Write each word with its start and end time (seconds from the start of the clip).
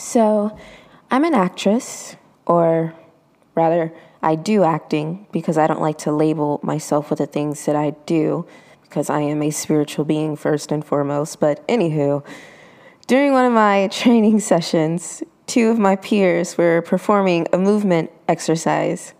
So, 0.00 0.56
I'm 1.10 1.24
an 1.24 1.34
actress, 1.34 2.16
or 2.46 2.94
rather, 3.54 3.92
I 4.22 4.34
do 4.34 4.64
acting 4.64 5.26
because 5.30 5.58
I 5.58 5.66
don't 5.66 5.82
like 5.82 5.98
to 5.98 6.10
label 6.10 6.58
myself 6.62 7.10
with 7.10 7.18
the 7.18 7.26
things 7.26 7.66
that 7.66 7.76
I 7.76 7.90
do 8.06 8.46
because 8.80 9.10
I 9.10 9.20
am 9.20 9.42
a 9.42 9.50
spiritual 9.50 10.06
being 10.06 10.36
first 10.36 10.72
and 10.72 10.82
foremost. 10.82 11.38
But, 11.38 11.68
anywho, 11.68 12.24
during 13.08 13.34
one 13.34 13.44
of 13.44 13.52
my 13.52 13.88
training 13.92 14.40
sessions, 14.40 15.22
two 15.46 15.68
of 15.68 15.78
my 15.78 15.96
peers 15.96 16.56
were 16.56 16.80
performing 16.80 17.46
a 17.52 17.58
movement 17.58 18.10
exercise. 18.26 19.12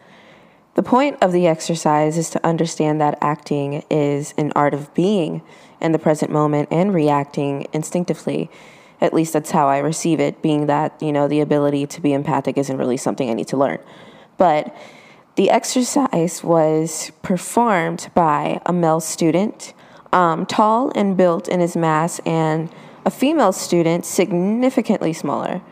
The 0.76 0.82
point 0.82 1.18
of 1.20 1.32
the 1.32 1.46
exercise 1.46 2.16
is 2.16 2.30
to 2.30 2.44
understand 2.46 3.02
that 3.02 3.18
acting 3.20 3.84
is 3.90 4.32
an 4.38 4.50
art 4.56 4.72
of 4.72 4.94
being 4.94 5.42
in 5.78 5.92
the 5.92 5.98
present 5.98 6.32
moment 6.32 6.68
and 6.70 6.94
reacting 6.94 7.66
instinctively. 7.74 8.50
At 9.00 9.14
least 9.14 9.32
that's 9.32 9.50
how 9.50 9.68
I 9.68 9.78
receive 9.78 10.20
it, 10.20 10.42
being 10.42 10.66
that, 10.66 11.00
you 11.02 11.12
know, 11.12 11.26
the 11.26 11.40
ability 11.40 11.86
to 11.86 12.00
be 12.00 12.12
empathic 12.12 12.58
isn't 12.58 12.76
really 12.76 12.96
something 12.96 13.30
I 13.30 13.34
need 13.34 13.48
to 13.48 13.56
learn. 13.56 13.78
But 14.36 14.74
the 15.36 15.50
exercise 15.50 16.44
was 16.44 17.12
performed 17.22 18.10
by 18.14 18.60
a 18.66 18.72
male 18.72 19.00
student, 19.00 19.72
um, 20.12 20.44
tall 20.44 20.92
and 20.94 21.16
built 21.16 21.48
in 21.48 21.60
his 21.60 21.76
mass, 21.76 22.18
and 22.26 22.68
a 23.06 23.10
female 23.10 23.52
student, 23.52 24.04
significantly 24.04 25.12
smaller. 25.12 25.62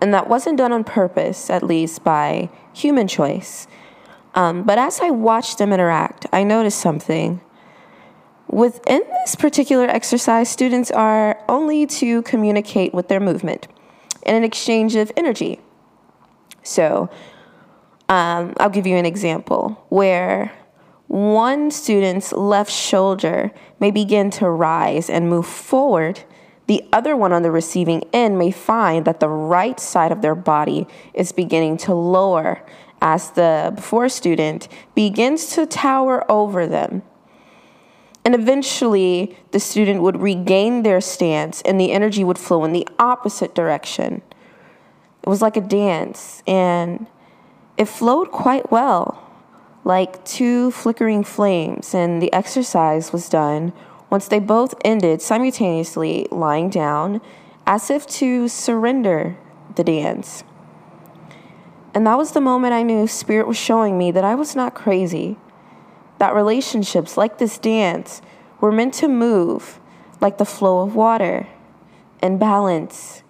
And 0.00 0.12
that 0.12 0.28
wasn't 0.28 0.58
done 0.58 0.72
on 0.72 0.82
purpose, 0.82 1.50
at 1.50 1.62
least 1.62 2.02
by 2.02 2.50
human 2.72 3.06
choice. 3.06 3.68
Um, 4.34 4.64
but 4.64 4.78
as 4.78 5.00
I 5.00 5.10
watched 5.10 5.58
them 5.58 5.72
interact, 5.72 6.26
I 6.32 6.42
noticed 6.42 6.80
something. 6.80 7.40
Within 8.54 9.02
this 9.24 9.34
particular 9.34 9.86
exercise, 9.86 10.48
students 10.48 10.92
are 10.92 11.42
only 11.48 11.86
to 11.86 12.22
communicate 12.22 12.94
with 12.94 13.08
their 13.08 13.18
movement 13.18 13.66
in 14.22 14.36
an 14.36 14.44
exchange 14.44 14.94
of 14.94 15.10
energy. 15.16 15.58
So, 16.62 17.10
um, 18.08 18.54
I'll 18.60 18.70
give 18.70 18.86
you 18.86 18.94
an 18.94 19.06
example 19.06 19.84
where 19.88 20.52
one 21.08 21.72
student's 21.72 22.30
left 22.30 22.70
shoulder 22.70 23.50
may 23.80 23.90
begin 23.90 24.30
to 24.30 24.48
rise 24.48 25.10
and 25.10 25.28
move 25.28 25.48
forward. 25.48 26.20
The 26.68 26.84
other 26.92 27.16
one 27.16 27.32
on 27.32 27.42
the 27.42 27.50
receiving 27.50 28.04
end 28.12 28.38
may 28.38 28.52
find 28.52 29.04
that 29.04 29.18
the 29.18 29.28
right 29.28 29.80
side 29.80 30.12
of 30.12 30.22
their 30.22 30.36
body 30.36 30.86
is 31.12 31.32
beginning 31.32 31.78
to 31.78 31.92
lower 31.92 32.64
as 33.02 33.32
the 33.32 33.72
before 33.74 34.08
student 34.08 34.68
begins 34.94 35.46
to 35.56 35.66
tower 35.66 36.24
over 36.30 36.68
them. 36.68 37.02
And 38.24 38.34
eventually, 38.34 39.36
the 39.50 39.60
student 39.60 40.00
would 40.00 40.20
regain 40.20 40.82
their 40.82 41.00
stance 41.00 41.60
and 41.62 41.78
the 41.78 41.92
energy 41.92 42.24
would 42.24 42.38
flow 42.38 42.64
in 42.64 42.72
the 42.72 42.88
opposite 42.98 43.54
direction. 43.54 44.22
It 45.22 45.28
was 45.28 45.42
like 45.42 45.56
a 45.56 45.60
dance, 45.62 46.42
and 46.46 47.06
it 47.78 47.86
flowed 47.86 48.30
quite 48.30 48.70
well, 48.70 49.30
like 49.82 50.22
two 50.24 50.70
flickering 50.70 51.24
flames. 51.24 51.94
And 51.94 52.20
the 52.20 52.32
exercise 52.32 53.12
was 53.12 53.28
done 53.28 53.72
once 54.10 54.28
they 54.28 54.38
both 54.38 54.74
ended 54.84 55.22
simultaneously 55.22 56.26
lying 56.30 56.70
down 56.70 57.20
as 57.66 57.90
if 57.90 58.06
to 58.06 58.48
surrender 58.48 59.36
the 59.76 59.84
dance. 59.84 60.44
And 61.94 62.06
that 62.06 62.18
was 62.18 62.32
the 62.32 62.40
moment 62.40 62.74
I 62.74 62.82
knew 62.82 63.06
Spirit 63.06 63.46
was 63.46 63.56
showing 63.56 63.96
me 63.96 64.10
that 64.10 64.24
I 64.24 64.34
was 64.34 64.54
not 64.54 64.74
crazy. 64.74 65.36
That 66.24 66.34
relationships, 66.34 67.18
like 67.18 67.36
this 67.36 67.58
dance, 67.58 68.22
were 68.58 68.72
meant 68.72 68.94
to 68.94 69.08
move 69.08 69.78
like 70.22 70.38
the 70.38 70.46
flow 70.46 70.80
of 70.80 70.94
water 70.94 71.48
and 72.22 72.40
balance, 72.40 73.22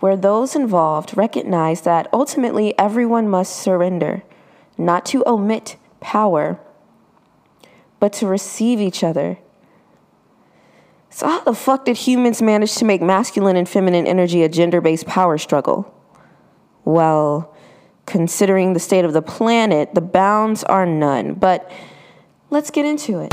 where 0.00 0.16
those 0.16 0.56
involved 0.56 1.16
recognize 1.16 1.82
that 1.82 2.08
ultimately 2.12 2.76
everyone 2.76 3.28
must 3.28 3.54
surrender, 3.54 4.24
not 4.76 5.06
to 5.06 5.22
omit 5.28 5.76
power, 6.00 6.58
but 8.00 8.12
to 8.14 8.26
receive 8.26 8.80
each 8.80 9.04
other. 9.04 9.38
So, 11.08 11.28
how 11.28 11.44
the 11.44 11.54
fuck 11.54 11.84
did 11.84 11.98
humans 11.98 12.42
manage 12.42 12.74
to 12.78 12.84
make 12.84 13.00
masculine 13.00 13.54
and 13.54 13.68
feminine 13.68 14.08
energy 14.08 14.42
a 14.42 14.48
gender 14.48 14.80
based 14.80 15.06
power 15.06 15.38
struggle? 15.38 15.94
Well, 16.84 17.54
considering 18.06 18.72
the 18.72 18.80
state 18.80 19.04
of 19.04 19.12
the 19.12 19.22
planet, 19.22 19.94
the 19.94 20.00
bounds 20.00 20.64
are 20.64 20.84
none. 20.84 21.34
But 21.34 21.70
let's 22.50 22.70
get 22.70 22.84
into 22.84 23.20
it. 23.20 23.32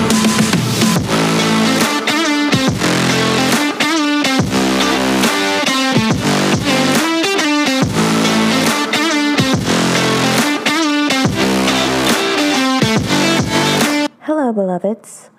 Hello, 14.22 14.54
beloveds. 14.54 15.30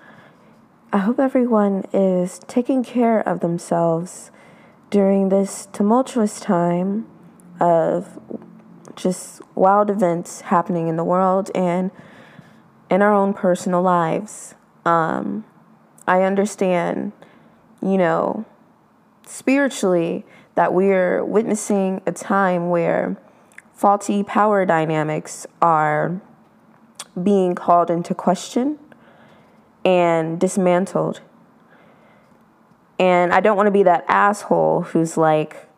I 0.92 0.98
hope 0.98 1.20
everyone 1.20 1.84
is 1.92 2.40
taking 2.48 2.82
care 2.82 3.20
of 3.20 3.40
themselves 3.40 4.30
during 4.90 5.28
this 5.28 5.66
tumultuous 5.72 6.40
time 6.40 7.06
of 7.60 8.18
just 8.96 9.40
wild 9.54 9.90
events 9.90 10.40
happening 10.42 10.88
in 10.88 10.96
the 10.96 11.04
world 11.04 11.50
and 11.54 11.90
in 12.90 13.02
our 13.02 13.12
own 13.12 13.34
personal 13.34 13.82
lives. 13.82 14.54
Um, 14.84 15.44
I 16.06 16.22
understand, 16.22 17.12
you 17.82 17.98
know, 17.98 18.44
spiritually, 19.26 20.24
that 20.54 20.72
we're 20.72 21.24
witnessing 21.24 22.00
a 22.06 22.12
time 22.12 22.70
where 22.70 23.16
faulty 23.74 24.24
power 24.24 24.66
dynamics 24.66 25.46
are 25.62 26.20
being 27.22 27.54
called 27.54 27.90
into 27.90 28.14
question 28.14 28.78
and 29.84 30.40
dismantled. 30.40 31.20
And 32.98 33.32
I 33.32 33.40
don't 33.40 33.56
want 33.56 33.68
to 33.68 33.72
be 33.72 33.84
that 33.84 34.04
asshole 34.08 34.82
who's 34.82 35.16
like, 35.16 35.68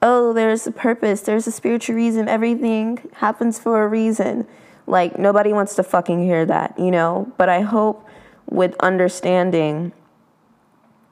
oh, 0.00 0.32
there's 0.32 0.66
a 0.66 0.72
purpose, 0.72 1.20
there's 1.20 1.46
a 1.46 1.52
spiritual 1.52 1.94
reason, 1.96 2.28
everything 2.28 3.10
happens 3.16 3.58
for 3.58 3.84
a 3.84 3.88
reason. 3.88 4.48
Like, 4.86 5.18
nobody 5.18 5.52
wants 5.52 5.74
to 5.76 5.82
fucking 5.82 6.22
hear 6.22 6.44
that, 6.46 6.78
you 6.78 6.90
know? 6.90 7.32
But 7.38 7.48
I 7.48 7.60
hope 7.60 8.06
with 8.50 8.74
understanding, 8.80 9.92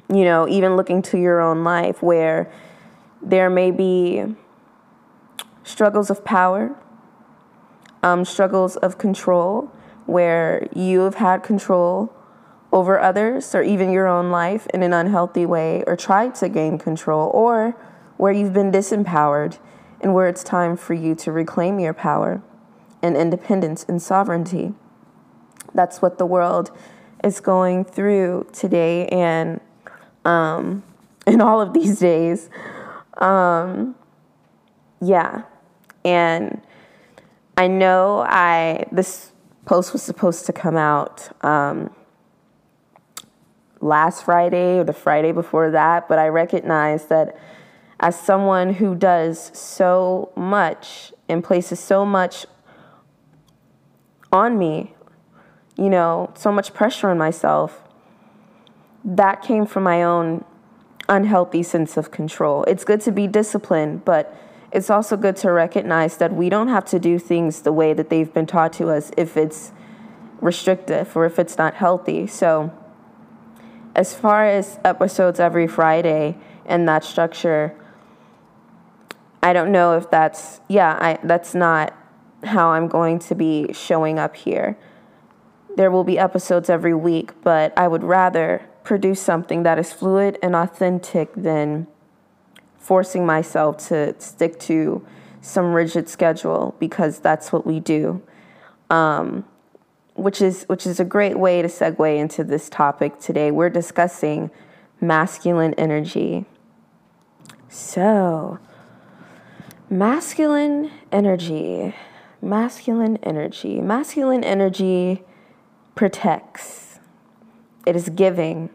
you 0.08 0.24
know, 0.24 0.48
even 0.48 0.76
looking 0.76 1.02
to 1.02 1.18
your 1.18 1.40
own 1.40 1.64
life 1.64 2.02
where 2.02 2.50
there 3.22 3.48
may 3.48 3.70
be 3.70 4.24
struggles 5.62 6.10
of 6.10 6.24
power, 6.24 6.74
um, 8.02 8.24
struggles 8.24 8.76
of 8.76 8.98
control, 8.98 9.70
where 10.06 10.66
you 10.74 11.00
have 11.00 11.16
had 11.16 11.42
control 11.42 12.12
over 12.72 12.98
others 12.98 13.54
or 13.54 13.62
even 13.62 13.90
your 13.90 14.06
own 14.06 14.30
life 14.30 14.66
in 14.72 14.82
an 14.82 14.92
unhealthy 14.92 15.46
way 15.46 15.84
or 15.86 15.96
tried 15.96 16.34
to 16.34 16.48
gain 16.48 16.78
control, 16.78 17.30
or 17.32 17.76
where 18.16 18.32
you've 18.32 18.52
been 18.52 18.70
disempowered 18.70 19.58
and 20.00 20.14
where 20.14 20.28
it's 20.28 20.42
time 20.42 20.76
for 20.76 20.94
you 20.94 21.14
to 21.14 21.30
reclaim 21.30 21.78
your 21.78 21.94
power 21.94 22.42
and 23.02 23.16
independence 23.16 23.84
and 23.88 24.00
sovereignty. 24.00 24.74
That's 25.74 26.02
what 26.02 26.18
the 26.18 26.26
world 26.26 26.70
is 27.22 27.40
going 27.40 27.84
through 27.84 28.46
today 28.52 29.06
and 29.08 29.60
um, 30.24 30.82
in 31.26 31.40
all 31.40 31.60
of 31.60 31.72
these 31.72 31.98
days. 31.98 32.48
Um, 33.18 33.94
yeah. 35.00 35.42
And 36.04 36.60
I 37.56 37.66
know 37.66 38.24
I 38.26 38.86
this 38.90 39.32
post 39.66 39.92
was 39.92 40.02
supposed 40.02 40.46
to 40.46 40.52
come 40.52 40.76
out 40.76 41.28
um, 41.44 41.90
last 43.80 44.24
Friday 44.24 44.78
or 44.78 44.84
the 44.84 44.92
Friday 44.92 45.32
before 45.32 45.70
that, 45.70 46.08
but 46.08 46.18
I 46.18 46.28
recognize 46.28 47.06
that 47.06 47.36
as 48.00 48.18
someone 48.18 48.74
who 48.74 48.94
does 48.94 49.50
so 49.56 50.32
much 50.34 51.12
and 51.28 51.44
places 51.44 51.78
so 51.78 52.04
much 52.06 52.46
on 54.32 54.58
me, 54.58 54.94
you 55.76 55.90
know, 55.90 56.32
so 56.34 56.52
much 56.52 56.74
pressure 56.74 57.08
on 57.08 57.18
myself, 57.18 57.82
that 59.04 59.42
came 59.42 59.66
from 59.66 59.84
my 59.84 60.02
own 60.02 60.44
unhealthy 61.08 61.62
sense 61.62 61.96
of 61.96 62.10
control. 62.10 62.64
It's 62.64 62.84
good 62.84 63.00
to 63.02 63.12
be 63.12 63.26
disciplined, 63.26 64.04
but 64.04 64.34
it's 64.72 64.88
also 64.88 65.16
good 65.16 65.36
to 65.36 65.50
recognize 65.50 66.16
that 66.18 66.32
we 66.32 66.48
don't 66.48 66.68
have 66.68 66.84
to 66.86 66.98
do 66.98 67.18
things 67.18 67.62
the 67.62 67.72
way 67.72 67.92
that 67.92 68.08
they've 68.08 68.32
been 68.32 68.46
taught 68.46 68.72
to 68.74 68.88
us 68.88 69.10
if 69.16 69.36
it's 69.36 69.72
restrictive 70.40 71.16
or 71.16 71.26
if 71.26 71.38
it's 71.38 71.58
not 71.58 71.74
healthy. 71.74 72.26
So, 72.26 72.72
as 73.94 74.14
far 74.14 74.46
as 74.46 74.78
episodes 74.84 75.40
every 75.40 75.66
Friday 75.66 76.36
and 76.64 76.88
that 76.88 77.02
structure, 77.02 77.74
I 79.42 79.52
don't 79.52 79.72
know 79.72 79.96
if 79.96 80.08
that's 80.10 80.60
yeah, 80.68 80.96
I 81.00 81.18
that's 81.24 81.54
not 81.54 81.96
how 82.44 82.70
I'm 82.70 82.88
going 82.88 83.18
to 83.20 83.34
be 83.34 83.72
showing 83.72 84.18
up 84.18 84.36
here. 84.36 84.76
There 85.76 85.90
will 85.90 86.04
be 86.04 86.18
episodes 86.18 86.68
every 86.68 86.94
week, 86.94 87.32
but 87.42 87.76
I 87.76 87.88
would 87.88 88.02
rather 88.02 88.66
produce 88.82 89.20
something 89.20 89.62
that 89.62 89.78
is 89.78 89.92
fluid 89.92 90.38
and 90.42 90.56
authentic 90.56 91.32
than 91.34 91.86
forcing 92.78 93.24
myself 93.26 93.76
to 93.88 94.18
stick 94.18 94.58
to 94.60 95.06
some 95.40 95.72
rigid 95.72 96.08
schedule 96.08 96.74
because 96.78 97.18
that's 97.20 97.52
what 97.52 97.66
we 97.66 97.80
do. 97.80 98.22
Um, 98.88 99.44
which 100.14 100.42
is 100.42 100.64
which 100.64 100.86
is 100.86 101.00
a 101.00 101.04
great 101.04 101.38
way 101.38 101.62
to 101.62 101.68
segue 101.68 102.18
into 102.18 102.44
this 102.44 102.68
topic 102.68 103.18
today. 103.20 103.50
We're 103.50 103.70
discussing 103.70 104.50
masculine 105.00 105.74
energy. 105.74 106.44
So, 107.68 108.58
masculine 109.88 110.90
energy, 111.12 111.94
masculine 112.42 113.18
energy, 113.22 113.80
masculine 113.80 114.44
energy 114.44 115.22
protects. 115.94 116.98
It 117.86 117.96
is 117.96 118.08
giving. 118.10 118.70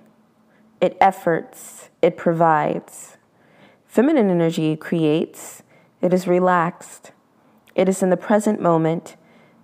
It 0.82 0.98
efforts. 1.00 1.90
It 2.02 2.18
provides. 2.18 3.18
Feminine 3.86 4.30
energy 4.30 4.76
creates. 4.76 5.64
It 6.02 6.14
is 6.14 6.28
relaxed. 6.28 7.12
It 7.76 7.90
is 7.90 8.04
in 8.04 8.10
the 8.10 8.18
present 8.18 8.62
moment 8.62 9.16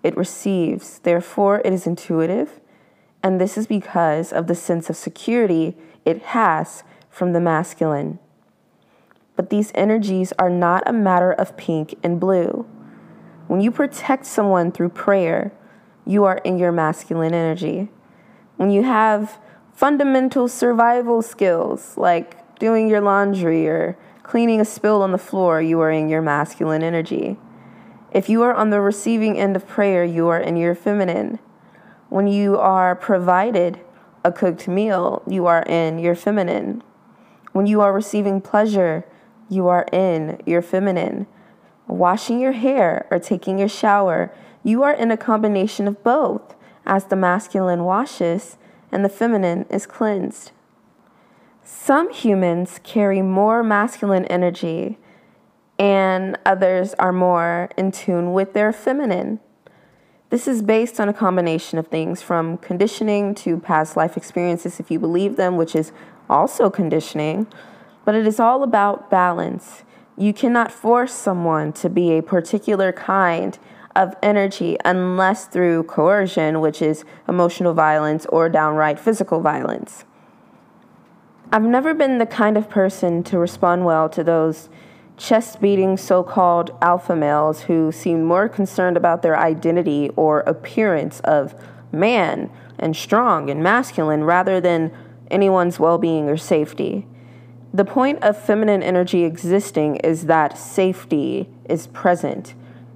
it 0.03 0.18
receives. 0.18 1.00
Therefore, 1.00 1.62
it 1.63 1.74
is 1.74 1.86
intuitive. 1.86 2.59
And 3.24 3.39
this 3.39 3.57
is 3.57 3.68
because 3.68 4.33
of 4.33 4.48
the 4.48 4.56
sense 4.56 4.89
of 4.89 4.95
security 4.95 5.75
it 6.06 6.21
has 6.24 6.83
from 7.09 7.33
the 7.33 7.42
masculine. 7.42 8.19
But 9.36 9.50
these 9.50 9.71
energies 9.75 10.33
are 10.39 10.50
not 10.50 10.83
a 10.88 10.94
matter 10.94 11.31
of 11.31 11.57
pink 11.57 11.95
and 12.03 12.19
blue. 12.19 12.65
When 13.51 13.59
you 13.59 13.69
protect 13.69 14.25
someone 14.25 14.71
through 14.71 14.92
prayer, 14.92 15.51
you 16.06 16.24
are 16.24 16.38
in 16.38 16.57
your 16.57 16.71
masculine 16.71 17.33
energy. 17.33 17.89
When 18.56 18.71
you 18.71 18.83
have 18.83 19.39
fundamental 19.74 20.48
survival 20.48 21.21
skills 21.21 21.98
like 21.98 22.57
doing 22.59 22.88
your 22.88 23.01
laundry 23.01 23.68
or 23.68 23.98
cleaning 24.24 24.62
a 24.62 24.63
spill 24.63 25.01
on 25.01 25.12
the 25.12 25.18
floor, 25.18 25.62
you 25.62 25.81
are 25.81 25.92
in 25.92 26.07
your 26.07 26.21
masculine 26.21 26.81
energy. 26.81 27.38
If 28.13 28.30
you 28.30 28.42
are 28.42 28.53
on 28.53 28.69
the 28.69 28.80
receiving 28.80 29.38
end 29.38 29.57
of 29.57 29.68
prayer, 29.68 30.06
you 30.06 30.30
are 30.30 30.39
in 30.39 30.56
your 30.56 30.74
feminine. 30.74 31.38
When 32.07 32.27
you 32.27 32.57
are 32.57 32.95
provided 32.95 33.81
a 34.24 34.31
cooked 34.31 34.69
meal, 34.69 35.24
you 35.27 35.45
are 35.45 35.63
in 35.63 36.00
your 36.00 36.15
feminine. 36.15 36.83
When 37.51 37.68
you 37.68 37.81
are 37.81 37.92
receiving 37.92 38.39
pleasure, 38.39 39.06
you 39.50 39.68
are 39.68 39.86
in 39.92 40.42
your 40.45 40.62
feminine. 40.62 41.27
Washing 41.92 42.40
your 42.40 42.54
hair 42.54 43.06
or 43.12 43.20
taking 43.20 43.60
your 43.60 43.68
shower, 43.68 44.34
you 44.64 44.82
are 44.82 44.94
in 44.94 45.12
a 45.12 45.18
combination 45.18 45.90
of 45.90 46.02
both, 46.06 46.56
as 46.86 47.04
the 47.04 47.18
masculine 47.18 47.84
washes 47.84 48.56
and 48.94 49.04
the 49.04 49.10
feminine 49.10 49.66
is 49.70 49.86
cleansed. 49.86 50.52
Some 51.66 52.14
humans 52.14 52.80
carry 52.84 53.22
more 53.22 53.62
masculine 53.62 54.24
energy 54.28 55.00
and 55.78 56.38
others 56.46 56.94
are 56.94 57.12
more 57.12 57.70
in 57.76 57.92
tune 57.92 58.32
with 58.32 58.54
their 58.54 58.72
feminine. 58.72 59.42
This 60.30 60.48
is 60.48 60.62
based 60.62 60.98
on 60.98 61.10
a 61.10 61.14
combination 61.14 61.78
of 61.78 61.88
things 61.88 62.22
from 62.22 62.58
conditioning 62.60 63.36
to 63.36 63.58
past 63.58 63.98
life 63.98 64.16
experiences, 64.16 64.80
if 64.80 64.90
you 64.90 64.98
believe 64.98 65.36
them, 65.36 65.58
which 65.58 65.76
is 65.76 65.92
also 66.30 66.70
conditioning, 66.70 67.48
but 68.06 68.16
it 68.16 68.26
is 68.26 68.40
all 68.40 68.64
about 68.64 69.10
balance. 69.10 69.84
You 70.18 70.34
cannot 70.34 70.72
force 70.72 71.13
someone 71.13 71.74
to 71.74 71.90
be 71.90 72.12
a 72.12 72.24
particular 72.24 72.92
kind 72.92 73.58
of 73.96 74.16
energy 74.22 74.78
unless 74.86 75.46
through 75.46 75.84
coercion, 75.84 76.62
which 76.62 76.81
is 76.81 77.04
emotional 77.28 77.74
violence 77.74 78.25
or 78.28 78.50
downright 78.50 79.00
physical 79.00 79.42
violence. 79.42 80.06
I've 81.52 81.63
never 81.63 81.94
been 81.94 82.18
the 82.18 82.25
kind 82.25 82.58
of 82.58 82.69
person 82.69 83.24
to 83.24 83.38
respond 83.38 83.84
well 83.84 84.08
to 84.10 84.24
those 84.24 84.69
chest 85.18 85.62
beating 85.62 85.98
so 85.98 86.24
called 86.24 86.72
alpha 86.81 87.16
males 87.16 87.63
who 87.63 87.92
seem 87.92 88.24
more 88.24 88.48
concerned 88.48 88.98
about 88.98 89.22
their 89.22 89.38
identity 89.38 90.10
or 90.16 90.40
appearance 90.42 91.19
of 91.22 91.54
man 91.92 92.50
and 92.80 92.96
strong 92.96 93.50
and 93.50 93.62
masculine 93.62 94.24
rather 94.24 94.62
than 94.62 94.92
anyone's 95.30 95.80
well 95.80 95.98
being 95.98 96.30
or 96.30 96.38
safety. 96.38 97.06
The 97.74 97.86
point 97.86 98.22
of 98.22 98.38
feminine 98.38 98.84
energy 98.84 99.24
existing 99.24 99.98
is 99.98 100.26
that 100.26 100.58
safety 100.58 101.50
is 101.70 101.88
present. 101.88 102.54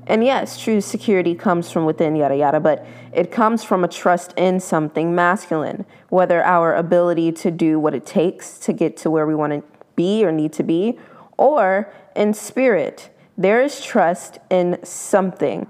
And 0.07 0.23
yes, 0.23 0.61
true 0.61 0.81
security 0.81 1.33
comes 1.33 1.71
from 1.71 1.85
within, 1.85 2.15
yada 2.15 2.35
yada, 2.35 2.59
but 2.59 2.85
it 3.13 3.31
comes 3.31 3.63
from 3.63 3.83
a 3.83 3.87
trust 3.87 4.33
in 4.37 4.59
something 4.59 5.15
masculine, 5.15 5.85
whether 6.09 6.43
our 6.43 6.75
ability 6.75 7.31
to 7.31 7.51
do 7.51 7.79
what 7.79 7.95
it 7.95 8.05
takes 8.05 8.59
to 8.59 8.73
get 8.73 8.97
to 8.97 9.09
where 9.09 9.25
we 9.25 9.33
want 9.33 9.53
to 9.53 9.63
be 9.95 10.25
or 10.25 10.31
need 10.31 10.51
to 10.53 10.63
be, 10.63 10.99
or 11.37 11.91
in 12.15 12.33
spirit. 12.33 13.09
There 13.37 13.61
is 13.61 13.83
trust 13.83 14.39
in 14.49 14.77
something. 14.83 15.67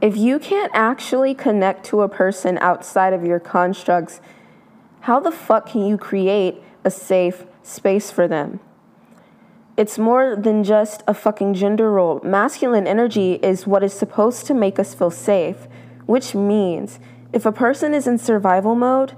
If 0.00 0.16
you 0.16 0.38
can't 0.38 0.72
actually 0.74 1.34
connect 1.34 1.86
to 1.86 2.02
a 2.02 2.08
person 2.08 2.58
outside 2.58 3.12
of 3.12 3.24
your 3.24 3.40
constructs, 3.40 4.20
how 5.00 5.20
the 5.20 5.32
fuck 5.32 5.68
can 5.68 5.86
you 5.86 5.96
create 5.96 6.56
a 6.84 6.90
safe 6.90 7.44
space 7.66 8.10
for 8.10 8.28
them? 8.28 8.60
It's 9.76 9.98
more 9.98 10.36
than 10.36 10.64
just 10.64 11.02
a 11.06 11.12
fucking 11.12 11.54
gender 11.54 11.90
role. 11.90 12.20
Masculine 12.24 12.86
energy 12.86 13.34
is 13.42 13.66
what 13.66 13.82
is 13.82 13.92
supposed 13.92 14.46
to 14.46 14.54
make 14.54 14.78
us 14.78 14.94
feel 14.94 15.10
safe, 15.10 15.68
which 16.06 16.34
means 16.34 16.98
if 17.32 17.44
a 17.44 17.52
person 17.52 17.92
is 17.92 18.06
in 18.06 18.16
survival 18.16 18.74
mode, 18.74 19.14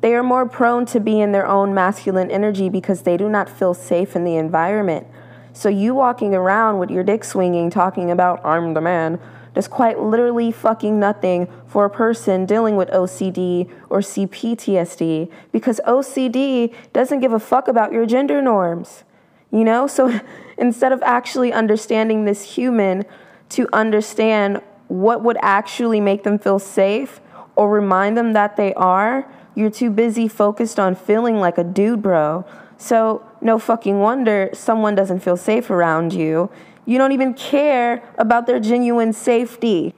they 0.00 0.14
are 0.14 0.22
more 0.22 0.48
prone 0.48 0.86
to 0.86 0.98
be 0.98 1.20
in 1.20 1.30
their 1.32 1.46
own 1.46 1.74
masculine 1.74 2.30
energy 2.30 2.68
because 2.68 3.02
they 3.02 3.16
do 3.16 3.28
not 3.28 3.48
feel 3.48 3.74
safe 3.74 4.16
in 4.16 4.24
the 4.24 4.36
environment. 4.36 5.06
So 5.52 5.68
you 5.68 5.94
walking 5.94 6.34
around 6.34 6.78
with 6.78 6.90
your 6.90 7.04
dick 7.04 7.22
swinging, 7.22 7.70
talking 7.70 8.10
about 8.10 8.44
I'm 8.44 8.74
the 8.74 8.80
man, 8.80 9.20
does 9.54 9.68
quite 9.68 9.98
literally 10.00 10.52
fucking 10.52 10.98
nothing 10.98 11.48
for 11.66 11.84
a 11.84 11.90
person 11.90 12.46
dealing 12.46 12.76
with 12.76 12.88
OCD 12.90 13.70
or 13.88 14.00
CPTSD 14.00 15.30
because 15.52 15.80
OCD 15.86 16.74
doesn't 16.92 17.20
give 17.20 17.32
a 17.32 17.40
fuck 17.40 17.68
about 17.68 17.92
your 17.92 18.06
gender 18.06 18.40
norms. 18.40 19.04
You 19.50 19.64
know? 19.64 19.86
So 19.86 20.20
instead 20.58 20.92
of 20.92 21.02
actually 21.02 21.52
understanding 21.52 22.24
this 22.24 22.54
human 22.54 23.04
to 23.50 23.68
understand 23.72 24.62
what 24.88 25.22
would 25.22 25.38
actually 25.40 26.00
make 26.00 26.22
them 26.22 26.38
feel 26.38 26.58
safe 26.58 27.20
or 27.56 27.70
remind 27.70 28.16
them 28.16 28.32
that 28.32 28.56
they 28.56 28.72
are, 28.74 29.30
you're 29.54 29.70
too 29.70 29.90
busy 29.90 30.28
focused 30.28 30.78
on 30.78 30.94
feeling 30.94 31.36
like 31.36 31.58
a 31.58 31.64
dude, 31.64 32.02
bro. 32.02 32.44
So, 32.78 33.22
no 33.42 33.58
fucking 33.58 33.98
wonder 33.98 34.50
someone 34.52 34.94
doesn't 34.94 35.20
feel 35.20 35.36
safe 35.36 35.70
around 35.70 36.12
you. 36.12 36.50
You 36.90 36.98
don't 36.98 37.12
even 37.12 37.34
care 37.34 38.02
about 38.18 38.48
their 38.48 38.58
genuine 38.58 39.12
safety. 39.12 39.94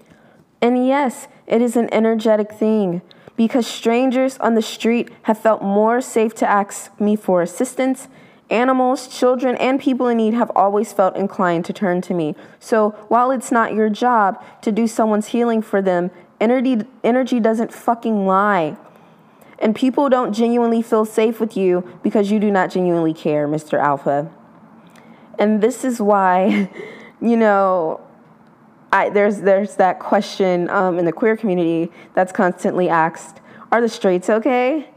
And 0.60 0.86
yes, 0.86 1.26
it 1.46 1.62
is 1.62 1.74
an 1.74 1.88
energetic 1.90 2.52
thing 2.52 3.00
because 3.34 3.66
strangers 3.66 4.36
on 4.40 4.56
the 4.56 4.60
street 4.60 5.08
have 5.22 5.38
felt 5.38 5.62
more 5.62 6.02
safe 6.02 6.34
to 6.34 6.46
ask 6.46 7.00
me 7.00 7.16
for 7.16 7.40
assistance. 7.40 8.08
Animals, 8.50 9.08
children, 9.08 9.56
and 9.56 9.80
people 9.80 10.06
in 10.06 10.18
need 10.18 10.34
have 10.34 10.50
always 10.54 10.92
felt 10.92 11.16
inclined 11.16 11.64
to 11.64 11.72
turn 11.72 12.02
to 12.02 12.12
me. 12.12 12.36
So 12.60 12.90
while 13.08 13.30
it's 13.30 13.50
not 13.50 13.72
your 13.72 13.88
job 13.88 14.44
to 14.60 14.70
do 14.70 14.86
someone's 14.86 15.28
healing 15.28 15.62
for 15.62 15.80
them, 15.80 16.10
energy, 16.42 16.82
energy 17.02 17.40
doesn't 17.40 17.72
fucking 17.72 18.26
lie. 18.26 18.76
And 19.58 19.74
people 19.74 20.10
don't 20.10 20.34
genuinely 20.34 20.82
feel 20.82 21.06
safe 21.06 21.40
with 21.40 21.56
you 21.56 21.88
because 22.02 22.30
you 22.30 22.38
do 22.38 22.50
not 22.50 22.70
genuinely 22.70 23.14
care, 23.14 23.48
Mr. 23.48 23.80
Alpha. 23.80 24.30
And 25.38 25.62
this 25.62 25.84
is 25.84 26.00
why, 26.00 26.70
you 27.20 27.36
know, 27.36 28.00
I, 28.92 29.08
there's 29.08 29.40
there's 29.40 29.76
that 29.76 29.98
question 29.98 30.68
um, 30.68 30.98
in 30.98 31.06
the 31.06 31.12
queer 31.12 31.36
community 31.36 31.90
that's 32.14 32.32
constantly 32.32 32.88
asked: 32.88 33.40
Are 33.70 33.80
the 33.80 33.88
straights 33.88 34.28
okay? 34.28 34.88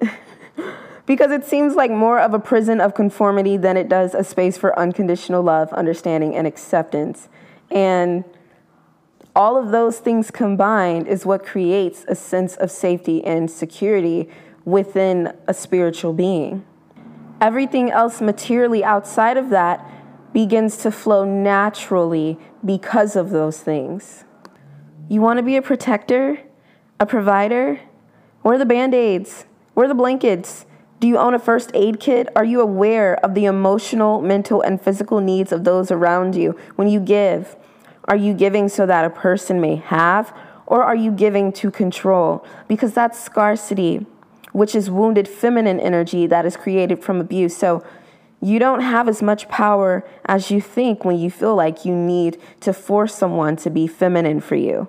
because 1.06 1.32
it 1.32 1.46
seems 1.46 1.76
like 1.76 1.92
more 1.92 2.20
of 2.20 2.34
a 2.34 2.40
prison 2.40 2.82
of 2.82 2.94
conformity 2.94 3.58
than 3.58 3.78
it 3.78 3.88
does 3.88 4.14
a 4.14 4.24
space 4.24 4.58
for 4.58 4.78
unconditional 4.78 5.44
love, 5.44 5.72
understanding, 5.74 6.36
and 6.36 6.46
acceptance. 6.46 7.30
And 7.72 8.26
all 9.36 9.58
of 9.58 9.72
those 9.72 10.00
things 10.00 10.32
combined 10.32 11.08
is 11.08 11.26
what 11.26 11.46
creates 11.46 12.06
a 12.08 12.16
sense 12.16 12.56
of 12.56 12.72
safety 12.72 13.24
and 13.24 13.52
security 13.52 14.30
within 14.64 15.34
a 15.48 15.54
spiritual 15.54 16.14
being. 16.14 16.66
Everything 17.42 17.92
else 17.92 18.22
materially 18.22 18.84
outside 18.84 19.38
of 19.38 19.50
that 19.50 19.86
begins 20.36 20.76
to 20.76 20.92
flow 20.92 21.24
naturally 21.24 22.38
because 22.66 23.16
of 23.16 23.30
those 23.30 23.62
things. 23.62 24.26
You 25.08 25.22
want 25.22 25.38
to 25.38 25.44
be 25.44 25.56
a 25.56 25.62
protector, 25.62 26.42
a 27.00 27.06
provider? 27.06 27.80
Where 28.42 28.56
are 28.56 28.58
the 28.58 28.66
band 28.66 28.94
aids? 28.94 29.46
Where 29.76 29.86
are 29.86 29.88
the 29.88 29.96
blankets? 29.96 30.66
Do 31.00 31.08
you 31.08 31.18
own 31.18 31.34
a 31.34 31.40
first 31.40 31.72
aid 31.74 32.02
kit? 32.02 32.28
Are 32.36 32.44
you 32.44 32.60
aware 32.60 33.16
of 33.24 33.34
the 33.34 33.46
emotional, 33.46 34.22
mental, 34.22 34.62
and 34.62 34.82
physical 34.82 35.22
needs 35.22 35.54
of 35.54 35.64
those 35.64 35.90
around 35.90 36.36
you 36.36 36.60
when 36.76 36.90
you 36.90 37.00
give? 37.00 37.56
Are 38.04 38.18
you 38.18 38.34
giving 38.34 38.68
so 38.68 38.86
that 38.86 39.06
a 39.06 39.10
person 39.10 39.62
may 39.62 39.78
have, 39.78 40.36
or 40.68 40.84
are 40.84 40.98
you 40.98 41.12
giving 41.12 41.54
to 41.54 41.72
control? 41.72 42.46
Because 42.68 42.94
that's 42.94 43.18
scarcity 43.24 44.06
which 44.52 44.74
is 44.74 44.90
wounded 44.90 45.28
feminine 45.28 45.82
energy 45.82 46.28
that 46.28 46.46
is 46.46 46.56
created 46.56 47.04
from 47.04 47.20
abuse. 47.20 47.56
So 47.56 47.86
You 48.42 48.60
don't 48.60 48.82
have 48.82 49.08
as 49.08 49.22
much 49.22 49.48
power 49.48 50.08
as 50.26 50.52
you 50.52 50.62
think 50.62 51.04
when 51.04 51.18
you 51.18 51.32
feel 51.32 51.56
like 51.56 51.86
you 51.86 51.96
need 51.96 52.40
to 52.62 52.74
force 52.74 53.16
someone 53.16 53.56
to 53.58 53.70
be 53.70 53.88
feminine 53.88 54.40
for 54.40 54.56
you. 54.56 54.88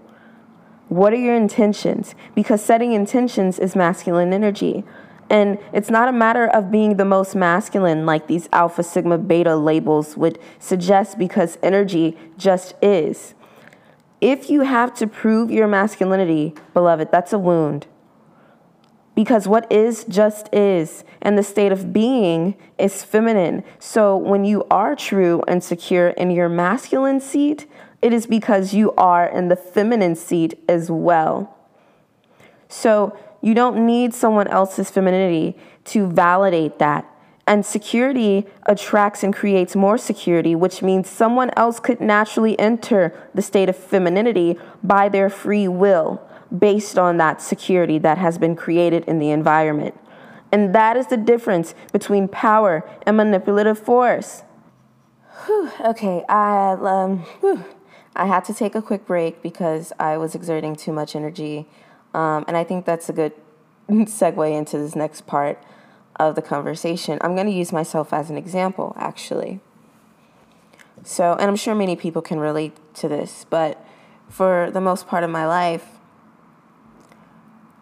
What 0.88 1.12
are 1.12 1.17
your 1.17 1.35
intentions? 1.35 2.15
Because 2.35 2.62
setting 2.62 2.93
intentions 2.93 3.59
is 3.59 3.75
masculine 3.75 4.33
energy. 4.33 4.85
And 5.29 5.59
it's 5.73 5.91
not 5.91 6.09
a 6.09 6.12
matter 6.12 6.47
of 6.47 6.71
being 6.71 6.97
the 6.97 7.05
most 7.05 7.35
masculine 7.35 8.07
like 8.07 8.29
these 8.29 8.49
alpha, 8.53 8.83
sigma, 8.83 9.19
beta 9.19 9.57
labels 9.57 10.17
would 10.17 10.38
suggest 10.61 11.19
because 11.19 11.59
energy 11.62 12.17
just 12.38 12.75
is. 12.81 13.35
If 14.21 14.49
you 14.49 14.61
have 14.62 14.95
to 14.95 15.07
prove 15.07 15.50
your 15.50 15.67
masculinity, 15.67 16.55
beloved, 16.73 17.11
that's 17.11 17.33
a 17.33 17.38
wound. 17.38 17.87
Because 19.16 19.49
what 19.49 19.70
is 19.73 20.04
just 20.04 20.52
is, 20.52 21.02
and 21.23 21.38
the 21.38 21.42
state 21.42 21.73
of 21.73 21.90
being 21.90 22.54
is 22.78 23.02
feminine. 23.02 23.64
So 23.78 24.14
when 24.14 24.44
you 24.44 24.64
are 24.70 24.94
true 24.94 25.42
and 25.49 25.64
secure 25.64 26.08
in 26.08 26.30
your 26.30 26.50
masculine 26.50 27.20
seat, 27.20 27.66
it 28.02 28.12
is 28.12 28.26
because 28.26 28.75
you 28.75 28.92
are 28.92 29.26
in 29.26 29.49
the 29.49 29.56
feminine 29.56 30.16
seat 30.16 30.62
as 30.68 30.90
well. 30.90 31.56
So 32.68 33.18
you 33.40 33.54
don't 33.54 33.87
need 33.87 34.12
someone 34.12 34.49
else's 34.49 34.90
femininity 34.90 35.56
to 35.87 36.08
validate 36.08 36.78
that. 36.78 37.11
And 37.46 37.64
security 37.64 38.46
attracts 38.66 39.23
and 39.23 39.35
creates 39.35 39.75
more 39.75 39.96
security, 39.96 40.54
which 40.54 40.82
means 40.82 41.08
someone 41.08 41.50
else 41.56 41.80
could 41.80 42.02
naturally 42.02 42.58
enter 42.58 43.14
the 43.35 43.40
state 43.40 43.70
of 43.70 43.76
femininity 43.76 44.58
by 44.82 45.08
their 45.08 45.30
free 45.30 45.68
will 45.68 46.20
based 46.57 46.99
on 46.99 47.17
that 47.17 47.41
security 47.41 47.99
that 47.99 48.19
has 48.19 48.38
been 48.38 48.57
created 48.57 49.05
in 49.05 49.19
the 49.19 49.31
environment. 49.31 49.99
And 50.53 50.75
that 50.75 50.97
is 50.97 51.09
the 51.09 51.17
difference 51.17 51.75
between 51.93 52.29
power 52.29 52.88
and 53.07 53.17
manipulative 53.17 53.79
force. 53.79 54.43
Whew, 55.45 55.71
okay, 55.85 56.25
I 56.29 56.76
um, 56.81 57.19
whew, 57.41 57.65
I 58.15 58.26
had 58.26 58.45
to 58.47 58.55
take 58.55 58.75
a 58.75 58.81
quick 58.81 59.07
break 59.07 59.43
because 59.43 59.93
I 59.99 60.17
was 60.17 60.35
exerting 60.35 60.76
too 60.76 60.93
much 60.93 61.15
energy 61.15 61.69
um, 62.17 62.47
and 62.49 62.57
I 62.57 62.65
think 62.65 62.87
that's 62.87 63.11
a 63.11 63.12
good 63.12 63.33
segue 63.91 64.50
into 64.50 64.79
this 64.79 64.97
next 64.97 65.26
part 65.26 65.62
of 66.19 66.35
the 66.35 66.43
conversation. 66.43 67.19
I'm 67.21 67.35
going 67.35 67.47
to 67.47 67.53
use 67.53 67.73
myself 67.73 68.12
as 68.12 68.31
an 68.31 68.38
example, 68.38 68.95
actually. 68.97 69.61
So, 71.05 71.33
and 71.35 71.43
I'm 71.43 71.57
sure 71.57 71.75
many 71.75 71.95
people 71.95 72.23
can 72.23 72.41
relate 72.41 72.75
to 72.95 73.07
this, 73.07 73.45
but 73.50 73.85
for 74.31 74.71
the 74.73 74.81
most 74.81 75.07
part 75.07 75.25
of 75.25 75.31
my 75.31 75.47
life, 75.47 75.96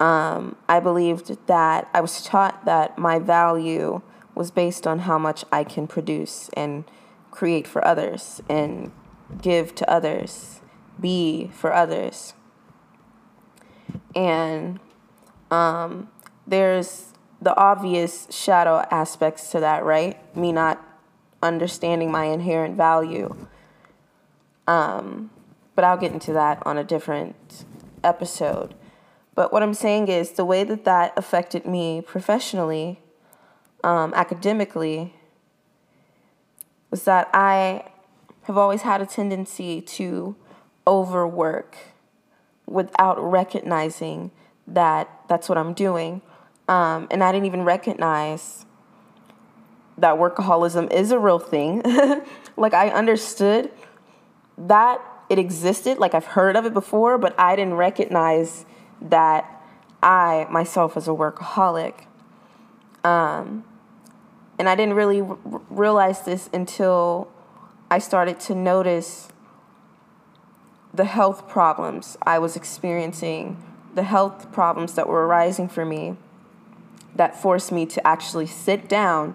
um, 0.00 0.56
I 0.68 0.80
believed 0.80 1.46
that 1.46 1.88
I 1.94 2.00
was 2.00 2.22
taught 2.22 2.64
that 2.64 2.98
my 2.98 3.18
value 3.18 4.02
was 4.34 4.50
based 4.50 4.86
on 4.86 5.00
how 5.00 5.18
much 5.18 5.44
I 5.52 5.64
can 5.64 5.86
produce 5.86 6.50
and 6.54 6.84
create 7.30 7.66
for 7.66 7.84
others 7.86 8.42
and 8.48 8.90
give 9.40 9.74
to 9.76 9.90
others, 9.90 10.60
be 11.00 11.50
for 11.52 11.72
others. 11.72 12.34
And 14.14 14.80
um, 15.50 16.08
there's 16.46 17.12
the 17.40 17.56
obvious 17.56 18.26
shadow 18.30 18.84
aspects 18.90 19.50
to 19.50 19.60
that, 19.60 19.84
right? 19.84 20.36
Me 20.36 20.52
not 20.52 20.82
understanding 21.42 22.10
my 22.10 22.24
inherent 22.24 22.76
value. 22.76 23.46
Um, 24.66 25.30
but 25.74 25.84
I'll 25.84 25.96
get 25.96 26.12
into 26.12 26.32
that 26.32 26.62
on 26.66 26.78
a 26.78 26.84
different 26.84 27.64
episode. 28.02 28.74
But 29.34 29.52
what 29.52 29.62
I'm 29.62 29.74
saying 29.74 30.08
is 30.08 30.32
the 30.32 30.44
way 30.44 30.64
that 30.64 30.84
that 30.84 31.12
affected 31.16 31.66
me 31.66 32.00
professionally, 32.00 33.00
um, 33.82 34.14
academically, 34.14 35.14
was 36.90 37.04
that 37.04 37.28
I 37.34 37.84
have 38.42 38.56
always 38.56 38.82
had 38.82 39.00
a 39.00 39.06
tendency 39.06 39.80
to 39.80 40.36
overwork 40.86 41.76
without 42.66 43.20
recognizing 43.20 44.30
that 44.66 45.08
that's 45.28 45.48
what 45.48 45.58
I'm 45.58 45.74
doing. 45.74 46.22
Um, 46.68 47.08
and 47.10 47.22
I 47.22 47.32
didn't 47.32 47.46
even 47.46 47.64
recognize 47.64 48.64
that 49.98 50.14
workaholism 50.16 50.92
is 50.92 51.10
a 51.10 51.18
real 51.18 51.38
thing. 51.38 51.82
like, 52.56 52.74
I 52.74 52.90
understood 52.90 53.70
that 54.56 55.00
it 55.28 55.38
existed, 55.38 55.98
like, 55.98 56.14
I've 56.14 56.24
heard 56.24 56.56
of 56.56 56.64
it 56.64 56.74
before, 56.74 57.18
but 57.18 57.38
I 57.38 57.56
didn't 57.56 57.74
recognize 57.74 58.66
that 59.00 59.50
I 60.02 60.46
myself 60.50 60.94
was 60.94 61.08
a 61.08 61.12
workaholic. 61.12 62.06
Um, 63.02 63.64
and 64.58 64.68
I 64.68 64.74
didn't 64.74 64.94
really 64.94 65.20
r- 65.20 65.38
realize 65.70 66.22
this 66.22 66.48
until 66.52 67.28
I 67.90 67.98
started 67.98 68.40
to 68.40 68.54
notice 68.54 69.28
the 70.92 71.04
health 71.04 71.48
problems 71.48 72.16
I 72.22 72.38
was 72.38 72.56
experiencing, 72.56 73.62
the 73.94 74.04
health 74.04 74.52
problems 74.52 74.94
that 74.94 75.08
were 75.08 75.26
arising 75.26 75.68
for 75.68 75.84
me 75.84 76.16
that 77.16 77.40
forced 77.40 77.72
me 77.72 77.86
to 77.86 78.06
actually 78.06 78.46
sit 78.46 78.88
down 78.88 79.34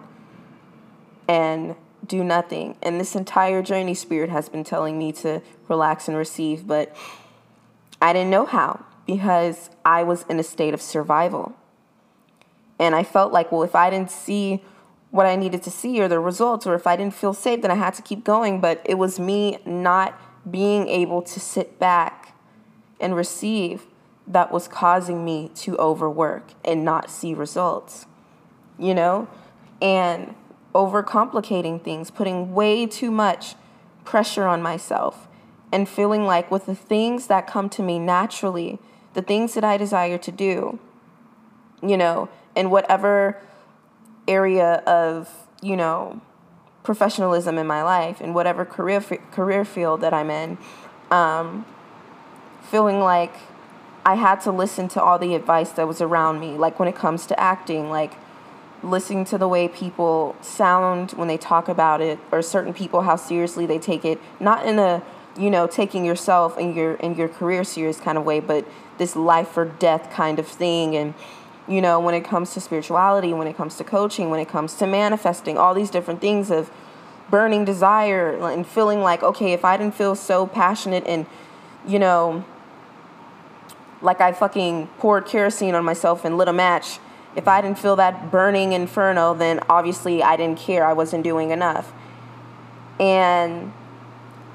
and 1.27 1.75
do 2.05 2.23
nothing. 2.23 2.75
And 2.81 2.99
this 2.99 3.15
entire 3.15 3.61
journey, 3.61 3.93
Spirit 3.93 4.29
has 4.29 4.49
been 4.49 4.63
telling 4.63 4.97
me 4.97 5.11
to 5.13 5.41
relax 5.67 6.07
and 6.07 6.17
receive, 6.17 6.67
but 6.67 6.95
I 8.01 8.13
didn't 8.13 8.31
know 8.31 8.45
how 8.45 8.85
because 9.09 9.71
I 9.83 10.03
was 10.03 10.23
in 10.29 10.39
a 10.39 10.43
state 10.43 10.75
of 10.75 10.83
survival. 10.83 11.53
And 12.77 12.93
I 12.93 13.03
felt 13.03 13.33
like, 13.33 13.51
well, 13.51 13.63
if 13.63 13.73
I 13.73 13.89
didn't 13.89 14.11
see 14.11 14.63
what 15.09 15.25
I 15.25 15.35
needed 15.35 15.63
to 15.63 15.71
see 15.71 15.99
or 15.99 16.07
the 16.07 16.19
results, 16.19 16.67
or 16.67 16.75
if 16.75 16.85
I 16.85 16.95
didn't 16.95 17.15
feel 17.15 17.33
safe, 17.33 17.63
then 17.63 17.71
I 17.71 17.75
had 17.75 17.95
to 17.95 18.03
keep 18.03 18.23
going. 18.23 18.61
But 18.61 18.81
it 18.85 18.99
was 18.99 19.19
me 19.19 19.57
not 19.65 20.13
being 20.49 20.87
able 20.87 21.23
to 21.23 21.39
sit 21.39 21.79
back 21.79 22.35
and 22.99 23.15
receive 23.15 23.87
that 24.27 24.51
was 24.51 24.67
causing 24.67 25.25
me 25.25 25.49
to 25.55 25.75
overwork 25.77 26.51
and 26.63 26.85
not 26.85 27.09
see 27.09 27.33
results, 27.33 28.05
you 28.77 28.93
know? 28.93 29.27
And 29.81 30.35
overcomplicating 30.75 31.83
things, 31.83 32.11
putting 32.11 32.53
way 32.53 32.85
too 32.85 33.09
much 33.09 33.55
pressure 34.05 34.45
on 34.45 34.61
myself, 34.61 35.27
and 35.71 35.89
feeling 35.89 36.25
like 36.25 36.51
with 36.51 36.67
the 36.67 36.75
things 36.75 37.25
that 37.25 37.47
come 37.47 37.69
to 37.69 37.81
me 37.81 37.97
naturally, 37.97 38.79
the 39.13 39.21
things 39.21 39.53
that 39.53 39.63
I 39.63 39.77
desire 39.77 40.17
to 40.17 40.31
do, 40.31 40.79
you 41.81 41.97
know, 41.97 42.29
in 42.55 42.69
whatever 42.69 43.37
area 44.27 44.75
of, 44.85 45.29
you 45.61 45.75
know, 45.75 46.21
professionalism 46.83 47.57
in 47.57 47.67
my 47.67 47.83
life 47.83 48.21
in 48.21 48.33
whatever 48.33 48.65
career 48.65 49.01
career 49.31 49.65
field 49.65 50.01
that 50.01 50.13
I'm 50.13 50.29
in, 50.29 50.57
um, 51.11 51.65
feeling 52.63 52.99
like 52.99 53.33
I 54.05 54.15
had 54.15 54.41
to 54.41 54.51
listen 54.51 54.87
to 54.89 55.01
all 55.01 55.19
the 55.19 55.35
advice 55.35 55.71
that 55.73 55.87
was 55.87 56.01
around 56.01 56.39
me. 56.39 56.57
Like 56.57 56.79
when 56.79 56.87
it 56.87 56.95
comes 56.95 57.25
to 57.27 57.39
acting, 57.39 57.89
like 57.89 58.13
listening 58.81 59.25
to 59.25 59.37
the 59.37 59.47
way 59.47 59.67
people 59.67 60.35
sound 60.41 61.11
when 61.11 61.27
they 61.27 61.37
talk 61.37 61.67
about 61.67 62.01
it, 62.01 62.17
or 62.31 62.41
certain 62.41 62.73
people 62.73 63.01
how 63.01 63.15
seriously 63.15 63.65
they 63.65 63.77
take 63.77 64.05
it. 64.05 64.19
Not 64.39 64.65
in 64.65 64.79
a 64.79 65.03
you 65.39 65.49
know 65.49 65.65
taking 65.65 66.05
yourself 66.05 66.57
and 66.57 66.75
your 66.75 66.95
and 66.95 67.17
your 67.17 67.29
career 67.29 67.63
serious 67.63 67.99
kind 67.99 68.17
of 68.17 68.25
way, 68.25 68.39
but 68.39 68.65
this 68.97 69.15
life 69.15 69.57
or 69.57 69.65
death 69.65 70.11
kind 70.11 70.39
of 70.39 70.47
thing 70.47 70.95
and 70.95 71.13
you 71.69 71.81
know, 71.81 71.99
when 71.99 72.15
it 72.15 72.21
comes 72.21 72.53
to 72.55 72.59
spirituality, 72.59 73.31
when 73.31 73.47
it 73.47 73.55
comes 73.55 73.77
to 73.77 73.83
coaching, 73.83 74.31
when 74.31 74.39
it 74.39 74.49
comes 74.49 74.73
to 74.75 74.87
manifesting, 74.87 75.57
all 75.57 75.75
these 75.75 75.91
different 75.91 76.19
things 76.19 76.49
of 76.49 76.71
burning 77.29 77.63
desire 77.63 78.35
and 78.49 78.65
feeling 78.65 79.01
like, 79.01 79.21
okay, 79.21 79.53
if 79.53 79.63
I 79.63 79.77
didn't 79.77 79.93
feel 79.93 80.15
so 80.15 80.47
passionate 80.47 81.05
and, 81.05 81.27
you 81.87 81.99
know, 81.99 82.43
like 84.01 84.19
I 84.19 84.31
fucking 84.31 84.87
poured 84.97 85.27
kerosene 85.27 85.75
on 85.75 85.85
myself 85.85 86.25
and 86.25 86.37
lit 86.39 86.47
a 86.47 86.53
match, 86.53 86.97
if 87.35 87.47
I 87.47 87.61
didn't 87.61 87.77
feel 87.77 87.95
that 87.97 88.31
burning 88.31 88.71
inferno, 88.73 89.35
then 89.35 89.59
obviously 89.69 90.23
I 90.23 90.35
didn't 90.37 90.57
care. 90.57 90.83
I 90.83 90.93
wasn't 90.93 91.23
doing 91.23 91.51
enough. 91.51 91.93
And 92.99 93.71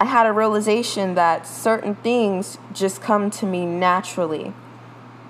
I 0.05 0.07
had 0.07 0.27
a 0.27 0.33
realization 0.33 1.15
that 1.15 1.47
certain 1.47 1.95
things 1.95 2.59
just 2.75 3.01
come 3.01 3.31
to 3.31 3.47
me 3.47 3.65
naturally 3.65 4.53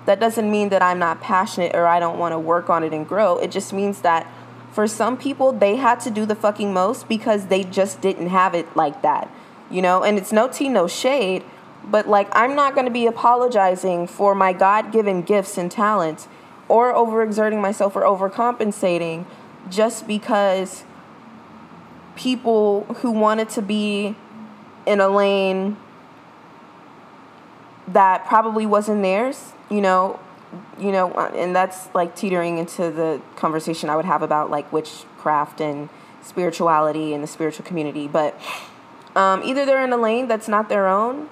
that 0.04 0.18
doesn't 0.18 0.50
mean 0.50 0.70
that 0.70 0.82
I'm 0.82 0.98
not 0.98 1.20
passionate 1.20 1.76
or 1.76 1.86
I 1.86 2.00
don't 2.00 2.18
want 2.18 2.32
to 2.32 2.40
work 2.40 2.68
on 2.68 2.82
it 2.82 2.92
and 2.92 3.06
grow. 3.06 3.38
It 3.38 3.52
just 3.52 3.72
means 3.72 4.00
that 4.00 4.26
for 4.72 4.88
some 4.88 5.16
people, 5.16 5.52
they 5.52 5.76
had 5.76 6.00
to 6.00 6.10
do 6.10 6.26
the 6.26 6.34
fucking 6.34 6.72
most 6.72 7.08
because 7.08 7.46
they 7.46 7.62
just 7.62 8.00
didn't 8.00 8.30
have 8.30 8.52
it 8.52 8.74
like 8.74 9.00
that, 9.02 9.30
you 9.70 9.80
know? 9.80 10.02
And 10.02 10.18
it's 10.18 10.32
no 10.32 10.48
tea, 10.48 10.68
no 10.68 10.88
shade, 10.88 11.44
but 11.84 12.08
like, 12.08 12.26
I'm 12.32 12.56
not 12.56 12.74
going 12.74 12.86
to 12.86 12.92
be 12.92 13.06
apologizing 13.06 14.08
for 14.08 14.34
my 14.34 14.52
God 14.52 14.90
given 14.90 15.22
gifts 15.22 15.56
and 15.56 15.70
talents 15.70 16.26
or 16.66 16.92
overexerting 16.92 17.60
myself 17.60 17.94
or 17.94 18.02
overcompensating 18.02 19.24
just 19.70 20.08
because 20.08 20.82
people 22.16 22.82
who 23.02 23.12
wanted 23.12 23.48
to 23.50 23.62
be 23.62 24.16
in 24.86 25.00
a 25.00 25.08
lane 25.08 25.76
that 27.88 28.24
probably 28.26 28.66
wasn't 28.66 29.02
theirs 29.02 29.52
you 29.70 29.80
know, 29.80 30.20
you 30.78 30.92
know, 30.92 31.12
and 31.12 31.54
that's 31.54 31.92
like 31.94 32.14
teetering 32.14 32.58
into 32.58 32.90
the 32.90 33.20
conversation 33.36 33.90
I 33.90 33.96
would 33.96 34.04
have 34.04 34.22
about 34.22 34.50
like 34.50 34.72
witchcraft 34.72 35.60
and 35.60 35.88
spirituality 36.22 37.14
and 37.14 37.22
the 37.22 37.26
spiritual 37.26 37.64
community. 37.64 38.08
But 38.08 38.38
um, 39.16 39.42
either 39.42 39.64
they're 39.64 39.84
in 39.84 39.92
a 39.92 39.96
lane 39.96 40.28
that's 40.28 40.48
not 40.48 40.68
their 40.68 40.86
own, 40.86 41.28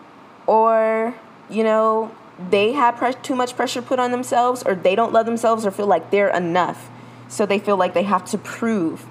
or, 0.47 1.15
you 1.49 1.63
know, 1.63 2.15
they 2.51 2.73
have 2.73 2.97
pre- 2.97 3.15
too 3.15 3.37
much 3.37 3.55
pressure 3.55 3.83
put 3.83 3.99
on 3.99 4.11
themselves, 4.11 4.63
or 4.65 4.75
they 4.75 4.97
don't 4.97 5.13
love 5.13 5.27
themselves 5.27 5.65
or 5.65 5.71
feel 5.71 5.87
like 5.87 6.11
they're 6.11 6.35
enough. 6.35 6.91
So 7.29 7.47
they 7.47 7.59
feel 7.59 7.77
like 7.77 7.95
they 7.95 8.03
have 8.03 8.25
to 8.27 8.39
prove 8.39 9.07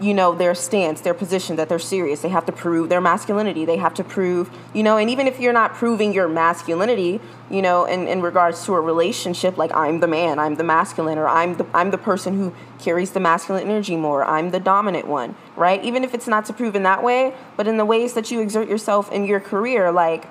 you 0.00 0.12
know 0.12 0.34
their 0.34 0.54
stance 0.54 1.00
their 1.00 1.14
position 1.14 1.56
that 1.56 1.68
they're 1.68 1.78
serious. 1.78 2.20
They 2.20 2.28
have 2.28 2.46
to 2.46 2.52
prove 2.52 2.88
their 2.88 3.00
masculinity. 3.00 3.64
They 3.64 3.76
have 3.76 3.94
to 3.94 4.04
prove 4.04 4.50
you 4.74 4.82
know 4.82 4.96
and 4.96 5.10
even 5.10 5.26
if 5.26 5.40
you're 5.40 5.52
not 5.52 5.74
proving 5.74 6.12
your 6.12 6.28
masculinity 6.28 7.20
you 7.50 7.62
know 7.62 7.84
in, 7.84 8.06
in 8.08 8.22
regards 8.22 8.64
to 8.66 8.74
a 8.74 8.80
relationship 8.80 9.56
like 9.56 9.72
i'm 9.74 10.00
the 10.00 10.08
man 10.08 10.38
i'm 10.38 10.56
the 10.56 10.64
masculine 10.64 11.16
or 11.16 11.28
i'm 11.28 11.56
the 11.56 11.66
i'm 11.72 11.90
the 11.90 11.98
person 11.98 12.36
who 12.36 12.52
carries 12.80 13.12
the 13.12 13.20
masculine 13.20 13.62
energy 13.62 13.96
more 13.96 14.24
i'm 14.24 14.50
the 14.50 14.60
dominant 14.60 15.06
one 15.06 15.34
right? 15.56 15.82
Even 15.84 16.04
if 16.04 16.12
it's 16.14 16.28
not 16.28 16.44
to 16.46 16.52
prove 16.52 16.76
in 16.76 16.82
that 16.82 17.02
way 17.02 17.34
but 17.56 17.66
in 17.66 17.76
the 17.76 17.84
ways 17.84 18.12
that 18.14 18.30
you 18.30 18.40
exert 18.40 18.68
yourself 18.68 19.10
in 19.10 19.24
your 19.24 19.40
career 19.40 19.90
like 19.90 20.26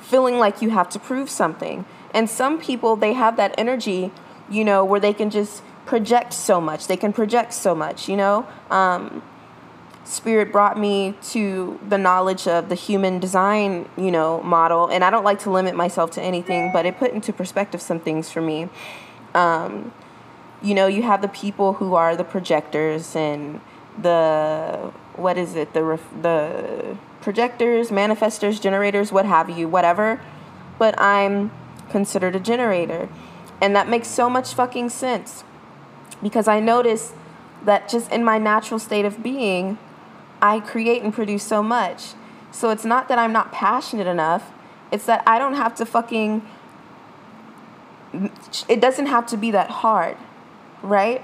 feeling 0.00 0.38
like 0.38 0.60
you 0.60 0.70
have 0.70 0.88
to 0.90 0.98
prove 0.98 1.30
something. 1.30 1.84
And 2.12 2.28
some 2.28 2.60
people 2.60 2.94
they 2.94 3.14
have 3.14 3.36
that 3.36 3.54
energy 3.58 4.12
you 4.50 4.64
know 4.64 4.84
where 4.84 5.00
they 5.00 5.14
can 5.14 5.30
just 5.30 5.62
project 5.86 6.32
so 6.32 6.60
much. 6.60 6.86
They 6.86 6.96
can 6.96 7.12
project 7.12 7.52
so 7.52 7.74
much, 7.74 8.08
you 8.08 8.16
know? 8.16 8.46
Um, 8.70 9.22
Spirit 10.04 10.52
brought 10.52 10.78
me 10.78 11.14
to 11.30 11.80
the 11.88 11.96
knowledge 11.96 12.46
of 12.46 12.68
the 12.68 12.74
human 12.74 13.18
design, 13.18 13.88
you 13.96 14.10
know, 14.10 14.42
model. 14.42 14.86
And 14.88 15.02
I 15.02 15.08
don't 15.08 15.24
like 15.24 15.38
to 15.40 15.50
limit 15.50 15.74
myself 15.74 16.10
to 16.12 16.22
anything, 16.22 16.72
but 16.72 16.84
it 16.84 16.98
put 16.98 17.12
into 17.12 17.32
perspective 17.32 17.80
some 17.80 18.00
things 18.00 18.30
for 18.30 18.42
me. 18.42 18.68
Um, 19.34 19.92
you 20.62 20.74
know, 20.74 20.86
you 20.86 21.02
have 21.02 21.22
the 21.22 21.28
people 21.28 21.74
who 21.74 21.94
are 21.94 22.16
the 22.16 22.24
projectors 22.24 23.16
and 23.16 23.60
the 24.00 24.92
what 25.16 25.38
is 25.38 25.54
it? 25.54 25.72
The 25.72 25.98
the 26.20 26.98
projectors, 27.22 27.88
manifestors, 27.90 28.60
generators, 28.60 29.10
what 29.10 29.24
have 29.24 29.48
you, 29.48 29.68
whatever. 29.68 30.20
But 30.78 31.00
I'm 31.00 31.50
considered 31.88 32.36
a 32.36 32.40
generator. 32.40 33.08
And 33.60 33.74
that 33.74 33.88
makes 33.88 34.08
so 34.08 34.28
much 34.28 34.52
fucking 34.52 34.90
sense 34.90 35.44
because 36.24 36.48
I 36.48 36.58
notice 36.58 37.12
that 37.64 37.88
just 37.88 38.10
in 38.10 38.24
my 38.24 38.38
natural 38.38 38.80
state 38.80 39.04
of 39.04 39.22
being, 39.22 39.78
I 40.40 40.58
create 40.58 41.02
and 41.02 41.12
produce 41.12 41.44
so 41.44 41.62
much. 41.62 42.14
So 42.50 42.70
it's 42.70 42.84
not 42.84 43.08
that 43.08 43.18
I'm 43.18 43.32
not 43.32 43.52
passionate 43.52 44.06
enough, 44.06 44.50
it's 44.90 45.04
that 45.06 45.22
I 45.26 45.38
don't 45.38 45.54
have 45.54 45.74
to 45.76 45.86
fucking, 45.86 46.42
it 48.68 48.80
doesn't 48.80 49.06
have 49.06 49.26
to 49.26 49.36
be 49.36 49.50
that 49.50 49.68
hard, 49.68 50.16
right? 50.82 51.22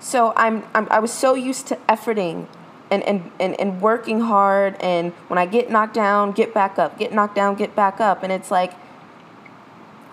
So 0.00 0.34
I'm, 0.36 0.64
I'm 0.74 0.86
I 0.90 0.98
was 0.98 1.12
so 1.12 1.34
used 1.34 1.66
to 1.68 1.76
efforting 1.88 2.46
and, 2.90 3.02
and, 3.04 3.30
and, 3.40 3.58
and 3.58 3.80
working 3.80 4.20
hard 4.20 4.76
and 4.82 5.12
when 5.28 5.38
I 5.38 5.46
get 5.46 5.70
knocked 5.70 5.94
down, 5.94 6.32
get 6.32 6.52
back 6.52 6.78
up, 6.78 6.98
get 6.98 7.12
knocked 7.14 7.36
down, 7.36 7.54
get 7.54 7.74
back 7.74 8.00
up. 8.00 8.22
And 8.22 8.30
it's 8.30 8.50
like 8.50 8.74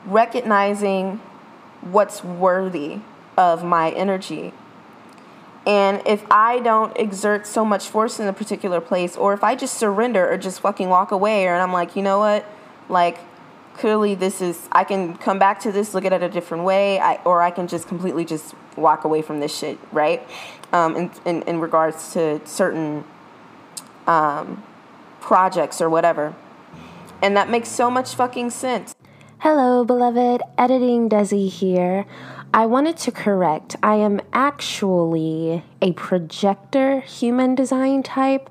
recognizing 0.06 1.20
what's 1.82 2.24
worthy 2.24 3.02
of 3.40 3.64
my 3.64 3.90
energy. 3.92 4.54
And 5.66 6.02
if 6.06 6.26
I 6.30 6.60
don't 6.60 6.96
exert 6.98 7.48
so 7.48 7.64
much 7.64 7.88
force 7.88 8.20
in 8.20 8.28
a 8.28 8.34
particular 8.34 8.82
place, 8.82 9.16
or 9.16 9.34
if 9.34 9.44
I 9.44 9.56
just 9.56 9.76
surrender 9.76 10.30
or 10.30 10.38
just 10.38 10.60
fucking 10.60 10.90
walk 10.90 11.12
away, 11.12 11.48
or 11.48 11.54
and 11.54 11.64
I'm 11.64 11.72
like, 11.72 11.96
you 11.96 12.02
know 12.02 12.20
what, 12.20 12.46
like 12.90 13.18
clearly 13.76 14.14
this 14.14 14.42
is, 14.42 14.68
I 14.74 14.84
can 14.84 15.16
come 15.16 15.40
back 15.40 15.62
to 15.62 15.72
this, 15.72 15.94
look 15.94 16.04
at 16.04 16.12
it 16.12 16.22
a 16.22 16.28
different 16.28 16.66
way, 16.66 17.00
I, 17.00 17.16
or 17.24 17.42
I 17.42 17.50
can 17.50 17.68
just 17.68 17.88
completely 17.88 18.26
just 18.26 18.54
walk 18.76 19.06
away 19.06 19.22
from 19.22 19.40
this 19.40 19.58
shit, 19.58 19.80
right? 19.94 20.28
Um, 20.74 20.98
in, 20.98 21.12
in, 21.24 21.42
in 21.44 21.60
regards 21.62 22.12
to 22.14 22.42
certain 22.46 23.06
um, 24.06 24.64
projects 25.22 25.80
or 25.80 25.90
whatever. 25.90 26.36
And 27.22 27.38
that 27.38 27.50
makes 27.50 27.70
so 27.70 27.90
much 27.90 28.16
fucking 28.16 28.50
sense. 28.50 28.96
Hello, 29.40 29.86
beloved. 29.86 30.42
Editing 30.58 31.10
Desi 31.10 31.50
here. 31.50 32.06
I 32.54 32.66
wanted 32.66 32.98
to 32.98 33.12
correct. 33.12 33.76
I 33.84 33.96
am 33.96 34.22
actually 34.34 35.64
a 35.82 35.94
projector 35.94 37.02
human 37.02 37.54
design 37.54 38.02
type, 38.02 38.50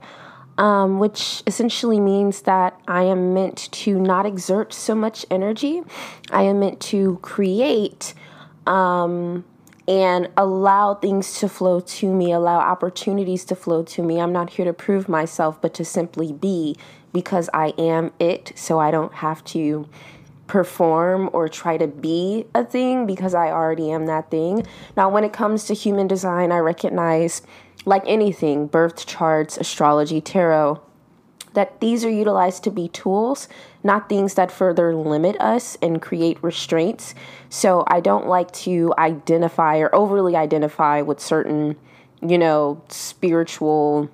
um, 0.57 1.01
which 1.01 1.43
essentially 1.49 1.99
means 1.99 2.43
that 2.43 2.81
I 2.87 3.03
am 3.05 3.35
meant 3.35 3.71
to 3.73 3.99
not 3.99 4.25
exert 4.25 4.73
so 4.73 4.95
much 4.95 5.27
energy. 5.31 5.83
I 6.31 6.43
am 6.43 6.61
meant 6.61 6.81
to 6.83 7.19
create 7.23 8.15
um, 8.69 9.45
and 9.89 10.29
allow 10.37 10.95
things 10.95 11.41
to 11.41 11.49
flow 11.49 11.81
to 11.81 12.15
me, 12.15 12.31
allow 12.31 12.59
opportunities 12.59 13.45
to 13.47 13.57
flow 13.57 13.83
to 13.83 14.03
me. 14.03 14.21
I'm 14.21 14.33
not 14.33 14.51
here 14.51 14.65
to 14.65 14.73
prove 14.73 15.09
myself, 15.09 15.61
but 15.61 15.75
to 15.75 15.85
simply 15.85 16.33
be 16.33 16.77
because 17.13 17.51
I 17.53 17.69
am 17.79 18.13
it, 18.21 18.53
so 18.55 18.79
I 18.79 18.93
don't 18.93 19.15
have 19.15 19.43
to 19.47 19.89
perform 20.49 21.31
or 21.33 21.49
try 21.49 21.77
to 21.77 21.87
be 21.87 22.47
a 22.55 22.65
thing 22.65 23.07
because 23.07 23.35
I 23.35 23.49
already 23.51 23.93
am 23.93 24.07
that 24.07 24.31
thing. 24.31 24.67
Now, 24.97 25.09
when 25.09 25.23
it 25.23 25.33
comes 25.33 25.65
to 25.67 25.75
human 25.75 26.09
design, 26.09 26.51
I 26.51 26.59
recognize, 26.59 27.43
like 27.85 28.03
anything, 28.07 28.67
birth 28.67 29.07
charts, 29.07 29.57
astrology, 29.57 30.21
tarot, 30.21 30.81
that 31.55 31.81
these 31.81 32.05
are 32.05 32.11
utilized 32.11 32.65
to 32.65 32.71
be 32.71 32.89
tools, 32.89 33.49
not 33.83 34.09
things 34.09 34.35
that 34.35 34.51
further 34.51 34.95
limit 34.95 35.41
us 35.41 35.77
and 35.81 36.03
create 36.03 36.43
restraints. 36.43 37.15
So 37.49 37.85
I 37.87 38.01
don't 38.01 38.27
like 38.27 38.51
to 38.53 38.93
identify 38.99 39.79
or 39.79 39.95
overly 39.95 40.37
identify 40.37 41.01
with 41.03 41.21
certain, 41.21 41.77
you 42.21 42.39
know, 42.39 42.83
spiritual 42.89 44.11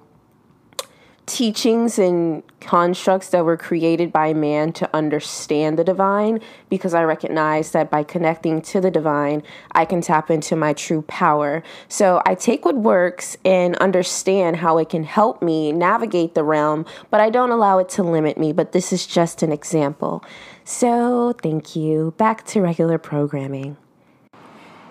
teachings 1.27 1.99
and 1.99 2.43
constructs 2.61 3.31
that 3.31 3.45
were 3.45 3.57
created 3.57 4.13
by 4.13 4.35
man 4.35 4.73
to 4.73 4.89
understand 4.95 5.79
the 5.79 5.85
divine 5.85 6.41
because 6.69 6.93
I 6.93 7.03
recognize 7.03 7.71
that 7.73 7.91
by 7.91 8.03
connecting 8.03 8.61
to 8.63 8.81
the 8.81 8.91
divine, 8.91 9.43
I 9.73 9.85
can 9.85 10.01
tap 10.01 10.31
into 10.31 10.57
my 10.57 10.73
true 10.73 11.03
power. 11.03 11.63
So 11.89 12.23
I 12.27 12.35
take 12.35 12.65
what 12.65 12.77
works 12.77 13.37
and 13.45 13.77
understand 13.77 14.57
how 14.57 14.79
it 14.79 14.89
can 14.89 15.05
help 15.05 15.43
me 15.43 15.73
navigate 15.73 16.35
the 16.35 16.45
realm, 16.45 16.85
but 17.11 17.21
I 17.21 17.31
don't 17.31 17.51
allow 17.51 17.79
it 17.79 17.89
to 17.91 18.03
limit 18.03 18.37
me. 18.37 18.53
But 18.53 18.73
this 18.73 18.93
is 18.93 19.07
just 19.07 19.43
an 19.43 19.53
example. 19.53 20.23
So 20.65 21.35
thank 21.43 21.75
you. 21.75 22.15
Back 22.17 22.45
to 22.47 22.61
regular 22.61 22.99
programming. 22.99 23.77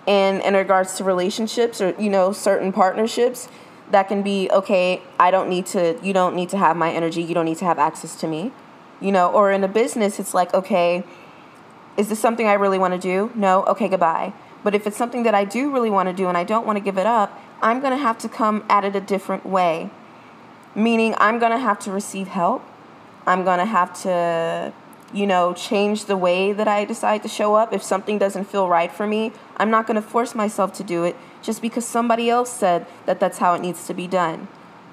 And 0.06 0.42
in 0.42 0.54
regards 0.54 0.94
to 0.96 1.04
relationships 1.04 1.80
or, 1.80 1.94
you 1.98 2.10
know, 2.10 2.32
certain 2.32 2.72
partnerships, 2.72 3.48
that 3.90 4.08
can 4.08 4.22
be 4.22 4.48
okay 4.50 5.02
i 5.18 5.30
don't 5.30 5.48
need 5.48 5.66
to 5.66 5.98
you 6.02 6.12
don't 6.12 6.34
need 6.34 6.48
to 6.48 6.56
have 6.56 6.76
my 6.76 6.90
energy 6.92 7.22
you 7.22 7.34
don't 7.34 7.44
need 7.44 7.58
to 7.58 7.64
have 7.64 7.78
access 7.78 8.16
to 8.16 8.26
me 8.26 8.52
you 9.00 9.12
know? 9.12 9.30
Or 9.30 9.52
in 9.52 9.62
a 9.64 9.68
business 9.68 10.18
it's 10.18 10.34
like 10.34 10.52
okay 10.54 11.04
is 11.96 12.08
this 12.08 12.18
something 12.18 12.46
i 12.46 12.54
really 12.54 12.78
want 12.78 12.92
to 12.92 12.98
do? 12.98 13.30
No? 13.36 13.62
Okay 13.66 13.88
goodbye. 13.88 14.32
But 14.64 14.74
if 14.74 14.86
it's 14.86 14.96
something 14.96 15.22
that 15.24 15.34
i 15.34 15.44
do 15.44 15.70
really 15.72 15.90
want 15.90 16.08
to 16.08 16.14
do 16.14 16.28
and 16.28 16.36
i 16.36 16.44
don't 16.44 16.66
want 16.66 16.76
to 16.76 16.84
give 16.84 16.98
it 16.98 17.06
up 17.06 17.38
i'm 17.62 17.80
going 17.80 17.92
to 17.92 17.98
have 17.98 18.18
to 18.18 18.28
come 18.28 18.64
at 18.68 18.84
it 18.84 18.96
a 18.96 19.00
different 19.00 19.44
way. 19.46 19.90
Meaning 20.74 21.14
i'm 21.18 21.38
going 21.38 21.52
to 21.52 21.58
have 21.58 21.78
to 21.80 21.92
receive 21.92 22.28
help. 22.28 22.62
I'm 23.26 23.44
going 23.44 23.58
to 23.58 23.64
have 23.66 23.90
to 24.02 24.72
you 25.12 25.26
know 25.26 25.54
change 25.54 26.06
the 26.06 26.16
way 26.16 26.52
that 26.52 26.66
i 26.66 26.84
decide 26.84 27.22
to 27.22 27.28
show 27.28 27.54
up. 27.54 27.72
If 27.72 27.82
something 27.82 28.18
doesn't 28.18 28.44
feel 28.44 28.68
right 28.68 28.90
for 28.90 29.06
me 29.06 29.32
i'm 29.58 29.70
not 29.70 29.86
going 29.86 29.96
to 29.96 30.08
force 30.14 30.34
myself 30.34 30.72
to 30.74 30.82
do 30.82 31.04
it 31.04 31.16
just 31.44 31.60
because 31.60 31.86
somebody 31.86 32.30
else 32.30 32.50
said 32.50 32.86
that 33.04 33.20
that's 33.20 33.38
how 33.38 33.54
it 33.54 33.60
needs 33.60 33.86
to 33.86 33.94
be 33.94 34.08
done. 34.08 34.48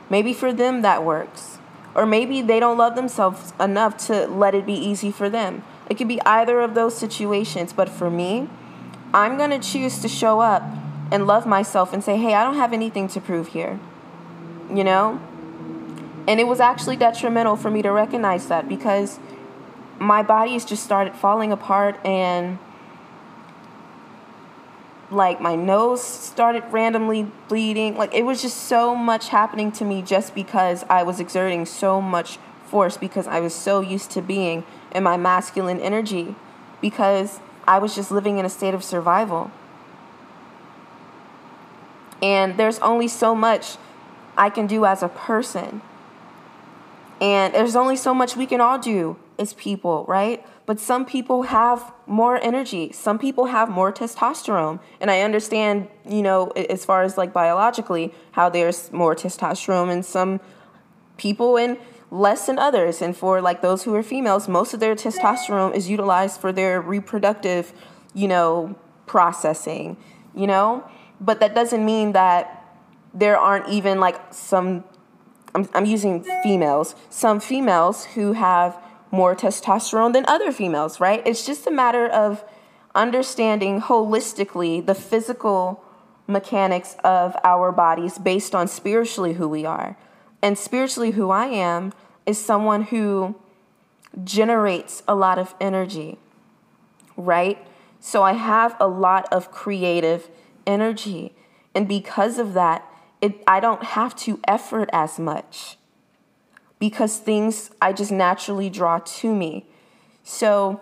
Maybe 0.09 0.33
for 0.33 0.51
them 0.51 0.81
that 0.81 1.03
works. 1.03 1.57
Or 1.95 2.05
maybe 2.05 2.41
they 2.41 2.59
don't 2.59 2.77
love 2.77 2.95
themselves 2.95 3.53
enough 3.59 3.97
to 4.07 4.27
let 4.27 4.53
it 4.53 4.65
be 4.65 4.73
easy 4.73 5.11
for 5.11 5.29
them. 5.29 5.63
It 5.89 5.95
could 5.95 6.09
be 6.09 6.21
either 6.21 6.59
of 6.59 6.75
those 6.75 6.95
situations, 6.97 7.73
but 7.73 7.89
for 7.89 8.09
me, 8.09 8.49
I'm 9.13 9.37
going 9.37 9.49
to 9.49 9.59
choose 9.59 9.99
to 9.99 10.07
show 10.07 10.41
up 10.41 10.63
and 11.11 11.25
love 11.25 11.45
myself 11.45 11.93
and 11.93 12.03
say, 12.03 12.17
hey, 12.17 12.33
I 12.33 12.43
don't 12.43 12.55
have 12.55 12.73
anything 12.73 13.07
to 13.09 13.21
prove 13.21 13.47
here. 13.49 13.79
You 14.69 14.83
know? 14.83 15.21
And 16.27 16.39
it 16.39 16.47
was 16.47 16.59
actually 16.59 16.97
detrimental 16.97 17.55
for 17.55 17.71
me 17.71 17.81
to 17.81 17.91
recognize 17.91 18.47
that 18.47 18.69
because 18.69 19.19
my 19.99 20.21
body 20.21 20.53
has 20.53 20.65
just 20.65 20.83
started 20.83 21.15
falling 21.15 21.51
apart 21.51 21.99
and 22.05 22.59
like 25.11 25.41
my 25.41 25.55
nose 25.55 26.03
started 26.03 26.63
randomly 26.71 27.27
bleeding. 27.47 27.97
Like 27.97 28.13
it 28.13 28.23
was 28.23 28.41
just 28.41 28.57
so 28.57 28.95
much 28.95 29.29
happening 29.29 29.71
to 29.73 29.85
me 29.85 30.01
just 30.01 30.33
because 30.33 30.83
I 30.89 31.03
was 31.03 31.19
exerting 31.19 31.65
so 31.65 32.01
much 32.01 32.37
force 32.65 32.97
because 32.97 33.27
I 33.27 33.39
was 33.39 33.53
so 33.53 33.81
used 33.81 34.11
to 34.11 34.21
being 34.21 34.63
in 34.93 35.03
my 35.03 35.17
masculine 35.17 35.79
energy 35.79 36.35
because 36.79 37.39
I 37.67 37.79
was 37.79 37.95
just 37.95 38.11
living 38.11 38.37
in 38.37 38.45
a 38.45 38.49
state 38.49 38.73
of 38.73 38.83
survival. 38.83 39.51
And 42.21 42.57
there's 42.57 42.79
only 42.79 43.07
so 43.07 43.35
much 43.35 43.77
I 44.37 44.49
can 44.49 44.67
do 44.67 44.85
as 44.85 45.03
a 45.03 45.09
person. 45.09 45.81
And 47.19 47.53
there's 47.53 47.75
only 47.75 47.95
so 47.95 48.13
much 48.13 48.35
we 48.35 48.45
can 48.45 48.61
all 48.61 48.79
do 48.79 49.17
as 49.41 49.53
people, 49.53 50.05
right? 50.07 50.45
But 50.65 50.79
some 50.79 51.03
people 51.05 51.43
have 51.43 51.91
more 52.05 52.41
energy. 52.41 52.91
Some 52.93 53.19
people 53.19 53.45
have 53.45 53.69
more 53.69 53.91
testosterone. 53.91 54.79
And 55.01 55.11
I 55.11 55.21
understand, 55.21 55.89
you 56.07 56.21
know, 56.21 56.49
as 56.51 56.85
far 56.85 57.03
as 57.03 57.17
like 57.17 57.33
biologically, 57.33 58.13
how 58.31 58.47
there's 58.49 58.91
more 58.91 59.15
testosterone 59.15 59.91
in 59.91 60.03
some 60.03 60.39
people 61.17 61.57
and 61.57 61.77
less 62.11 62.47
in 62.47 62.59
others. 62.59 63.01
And 63.01 63.17
for 63.17 63.41
like 63.41 63.61
those 63.61 63.83
who 63.83 63.93
are 63.95 64.03
females, 64.03 64.47
most 64.47 64.73
of 64.73 64.79
their 64.79 64.95
testosterone 64.95 65.75
is 65.75 65.89
utilized 65.89 66.39
for 66.39 66.51
their 66.51 66.79
reproductive, 66.79 67.73
you 68.13 68.27
know, 68.27 68.75
processing, 69.07 69.97
you 70.35 70.47
know? 70.47 70.87
But 71.19 71.39
that 71.39 71.55
doesn't 71.55 71.83
mean 71.83 72.13
that 72.13 72.57
there 73.13 73.37
aren't 73.37 73.67
even 73.67 73.99
like 73.99 74.17
some 74.33 74.85
I'm, 75.53 75.67
I'm 75.73 75.85
using 75.85 76.23
females, 76.43 76.95
some 77.09 77.39
females 77.39 78.05
who 78.05 78.33
have 78.33 78.77
more 79.11 79.35
testosterone 79.35 80.13
than 80.13 80.25
other 80.27 80.51
females, 80.51 80.99
right? 80.99 81.21
It's 81.25 81.45
just 81.45 81.67
a 81.67 81.71
matter 81.71 82.07
of 82.07 82.43
understanding 82.95 83.81
holistically 83.81 84.85
the 84.85 84.95
physical 84.95 85.83
mechanics 86.27 86.95
of 87.03 87.35
our 87.43 87.71
bodies 87.71 88.17
based 88.17 88.55
on 88.55 88.67
spiritually 88.67 89.33
who 89.33 89.47
we 89.47 89.65
are. 89.65 89.97
And 90.41 90.57
spiritually, 90.57 91.11
who 91.11 91.29
I 91.29 91.47
am 91.47 91.93
is 92.25 92.43
someone 92.43 92.83
who 92.83 93.35
generates 94.23 95.03
a 95.07 95.15
lot 95.15 95.37
of 95.37 95.53
energy, 95.61 96.17
right? 97.15 97.57
So 97.99 98.23
I 98.23 98.33
have 98.33 98.75
a 98.79 98.87
lot 98.87 99.31
of 99.31 99.51
creative 99.51 100.29
energy. 100.65 101.33
And 101.75 101.87
because 101.87 102.39
of 102.39 102.53
that, 102.53 102.85
it, 103.21 103.43
I 103.45 103.59
don't 103.59 103.83
have 103.83 104.15
to 104.17 104.39
effort 104.47 104.89
as 104.91 105.19
much 105.19 105.77
because 106.81 107.17
things 107.17 107.69
I 107.79 107.93
just 107.93 108.11
naturally 108.11 108.67
draw 108.67 108.97
to 108.97 109.33
me. 109.33 109.67
So 110.23 110.81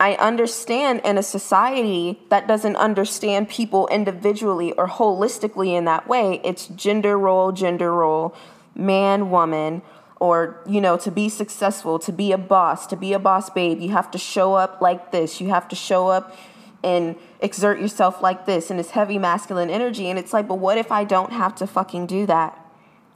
I 0.00 0.14
understand 0.14 1.02
in 1.04 1.18
a 1.18 1.22
society 1.22 2.18
that 2.30 2.48
doesn't 2.48 2.76
understand 2.76 3.50
people 3.50 3.86
individually 3.88 4.72
or 4.72 4.88
holistically 4.88 5.76
in 5.76 5.84
that 5.84 6.08
way, 6.08 6.40
it's 6.42 6.66
gender 6.66 7.18
role, 7.18 7.52
gender 7.52 7.92
role, 7.92 8.34
man, 8.74 9.30
woman, 9.30 9.82
or, 10.18 10.62
you 10.66 10.80
know, 10.80 10.96
to 10.96 11.10
be 11.10 11.28
successful, 11.28 11.98
to 11.98 12.10
be 12.10 12.32
a 12.32 12.38
boss, 12.38 12.86
to 12.86 12.96
be 12.96 13.12
a 13.12 13.18
boss 13.18 13.50
babe, 13.50 13.80
you 13.80 13.90
have 13.90 14.10
to 14.12 14.18
show 14.18 14.54
up 14.54 14.80
like 14.80 15.12
this. 15.12 15.42
You 15.42 15.50
have 15.50 15.68
to 15.68 15.76
show 15.76 16.08
up 16.08 16.34
and 16.82 17.16
exert 17.40 17.78
yourself 17.78 18.22
like 18.22 18.46
this 18.46 18.70
and 18.70 18.80
it's 18.80 18.90
heavy 18.90 19.18
masculine 19.18 19.68
energy 19.68 20.08
and 20.08 20.18
it's 20.18 20.32
like 20.32 20.48
but 20.48 20.56
what 20.56 20.76
if 20.76 20.90
i 20.90 21.04
don't 21.04 21.32
have 21.32 21.54
to 21.54 21.64
fucking 21.64 22.06
do 22.06 22.26
that 22.26 22.58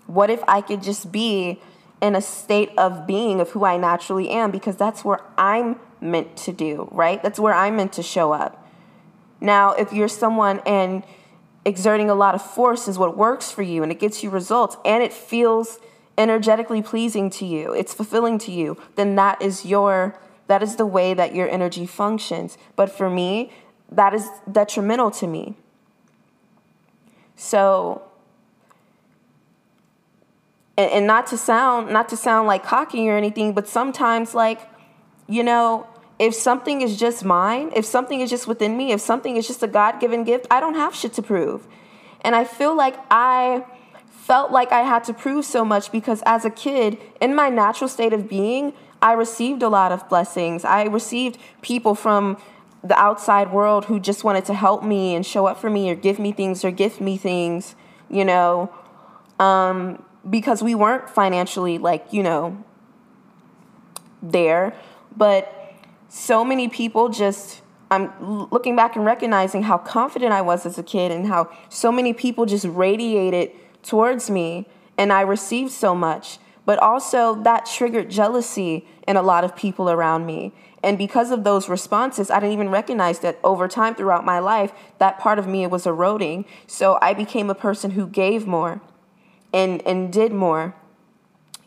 what 0.07 0.31
if 0.31 0.41
i 0.47 0.61
could 0.61 0.81
just 0.81 1.11
be 1.11 1.61
in 2.01 2.15
a 2.15 2.21
state 2.21 2.71
of 2.77 3.07
being 3.07 3.41
of 3.41 3.51
who 3.51 3.65
i 3.65 3.77
naturally 3.77 4.29
am 4.31 4.51
because 4.51 4.77
that's 4.77 5.05
where 5.05 5.21
i'm 5.39 5.79
meant 6.01 6.37
to 6.37 6.53
do 6.53 6.89
right 6.93 7.23
that's 7.23 7.39
where 7.39 7.55
i'm 7.55 7.77
meant 7.77 7.93
to 7.93 8.03
show 8.03 8.33
up 8.33 8.67
now 9.41 9.73
if 9.73 9.93
you're 9.93 10.09
someone 10.09 10.61
and 10.67 11.03
exerting 11.65 12.09
a 12.09 12.15
lot 12.15 12.35
of 12.35 12.43
force 12.43 12.87
is 12.87 12.99
what 12.99 13.17
works 13.17 13.51
for 13.51 13.63
you 13.63 13.83
and 13.83 13.91
it 13.91 13.99
gets 13.99 14.23
you 14.23 14.31
results 14.31 14.77
and 14.85 15.03
it 15.03 15.13
feels 15.13 15.79
energetically 16.19 16.81
pleasing 16.81 17.29
to 17.29 17.45
you 17.45 17.73
it's 17.73 17.93
fulfilling 17.93 18.39
to 18.39 18.53
you 18.53 18.77
then 18.95 19.17
that 19.17 19.41
is 19.43 19.65
your 19.65 20.19
that 20.47 20.63
is 20.63 20.77
the 20.77 20.87
way 20.87 21.15
that 21.15 21.35
your 21.35 21.49
energy 21.49 21.87
functions. 21.87 22.57
But 22.77 22.91
for 22.91 23.11
me, 23.11 23.51
that 23.91 24.15
is 24.15 24.29
detrimental 24.51 25.11
to 25.13 25.27
me. 25.27 25.55
So, 27.37 28.03
and, 30.77 30.91
and 30.91 31.07
not 31.07 31.27
to 31.29 31.37
sound 31.37 31.91
not 31.93 32.09
to 32.11 32.17
sound 32.17 32.47
like 32.47 32.65
cocky 32.65 33.09
or 33.09 33.17
anything, 33.17 33.53
but 33.53 33.69
sometimes 33.69 34.35
like, 34.35 34.61
you 35.29 35.43
know, 35.43 35.87
if 36.19 36.35
something 36.35 36.81
is 36.81 36.99
just 36.99 37.25
mine, 37.25 37.71
if 37.75 37.85
something 37.85 38.21
is 38.21 38.31
just 38.31 38.47
within 38.47 38.77
me, 38.77 38.93
if 38.93 39.01
something 39.01 39.37
is 39.37 39.47
just 39.47 39.63
a 39.63 39.67
God 39.67 40.01
given 40.01 40.25
gift, 40.25 40.47
I 40.51 40.61
don't 40.61 40.75
have 40.75 40.95
shit 40.95 41.13
to 41.15 41.23
prove. 41.23 41.67
And 42.23 42.35
I 42.35 42.45
feel 42.45 42.75
like 42.77 42.97
I 43.11 43.65
felt 44.11 44.51
like 44.51 44.73
I 44.73 44.81
had 44.81 45.05
to 45.05 45.15
prove 45.15 45.45
so 45.45 45.65
much 45.65 45.93
because 45.93 46.23
as 46.27 46.45
a 46.45 46.51
kid, 46.51 46.99
in 47.21 47.35
my 47.35 47.49
natural 47.49 47.89
state 47.89 48.13
of 48.13 48.29
being, 48.29 48.73
I 49.01 49.13
received 49.13 49.63
a 49.63 49.69
lot 49.69 49.93
of 49.93 50.09
blessings. 50.09 50.65
I 50.65 50.85
received 50.85 51.39
people 51.63 51.95
from 51.95 52.39
the 52.83 52.99
outside 52.99 53.53
world 53.53 53.85
who 53.85 54.01
just 54.01 54.25
wanted 54.25 54.45
to 54.47 54.55
help 54.55 54.83
me 54.83 55.15
and 55.15 55.25
show 55.25 55.47
up 55.47 55.59
for 55.59 55.71
me 55.71 55.91
or 55.91 55.95
give 55.95 56.19
me 56.19 56.33
things 56.33 56.65
or 56.65 56.71
gift 56.71 57.01
me 57.01 57.17
things, 57.17 57.75
you 58.11 58.25
know, 58.25 58.73
um, 59.39 60.03
because 60.29 60.63
we 60.63 60.75
weren't 60.75 61.09
financially 61.09 61.79
like, 61.79 62.13
you 62.13 62.23
know, 62.23 62.65
there. 64.23 64.75
But 65.17 65.53
so 66.09 66.45
many 66.45 66.69
people 66.69 67.09
just, 67.09 67.63
I'm 67.91 68.49
looking 68.51 68.77
back 68.77 68.97
and 68.97 69.05
recognizing 69.05 69.63
how 69.63 69.79
confident 69.79 70.33
I 70.33 70.43
was 70.43 70.67
as 70.67 70.79
a 70.79 70.83
kid 70.83 71.13
and 71.13 71.27
how 71.27 71.51
so 71.69 71.93
many 71.93 72.13
people 72.13 72.47
just 72.47 72.65
radiated 72.67 73.53
towards 73.83 74.31
me 74.31 74.69
and 74.99 75.13
I 75.13 75.21
received 75.21 75.73
so 75.73 75.95
much 75.95 76.39
but 76.67 76.81
also 76.81 77.35
that 77.45 77.65
triggered 77.65 78.11
jealousy 78.11 78.87
in 79.09 79.17
a 79.17 79.23
lot 79.23 79.45
of 79.45 79.57
people 79.57 79.89
around 79.89 80.27
me. 80.27 80.53
And 80.83 80.99
because 80.99 81.31
of 81.31 81.45
those 81.45 81.69
responses, 81.69 82.31
I 82.31 82.41
didn't 82.41 82.53
even 82.53 82.69
recognize 82.69 83.21
that 83.21 83.39
over 83.43 83.67
time 83.69 83.95
throughout 83.95 84.25
my 84.25 84.41
life, 84.41 84.73
that 84.99 85.19
part 85.19 85.39
of 85.39 85.47
me 85.47 85.67
was 85.67 85.87
eroding. 85.87 86.45
So 86.67 86.99
I 87.01 87.15
became 87.15 87.49
a 87.49 87.55
person 87.55 87.93
who 87.93 88.07
gave 88.07 88.47
more 88.47 88.83
and, 89.57 89.85
and 89.87 90.13
did 90.13 90.33
more, 90.33 90.75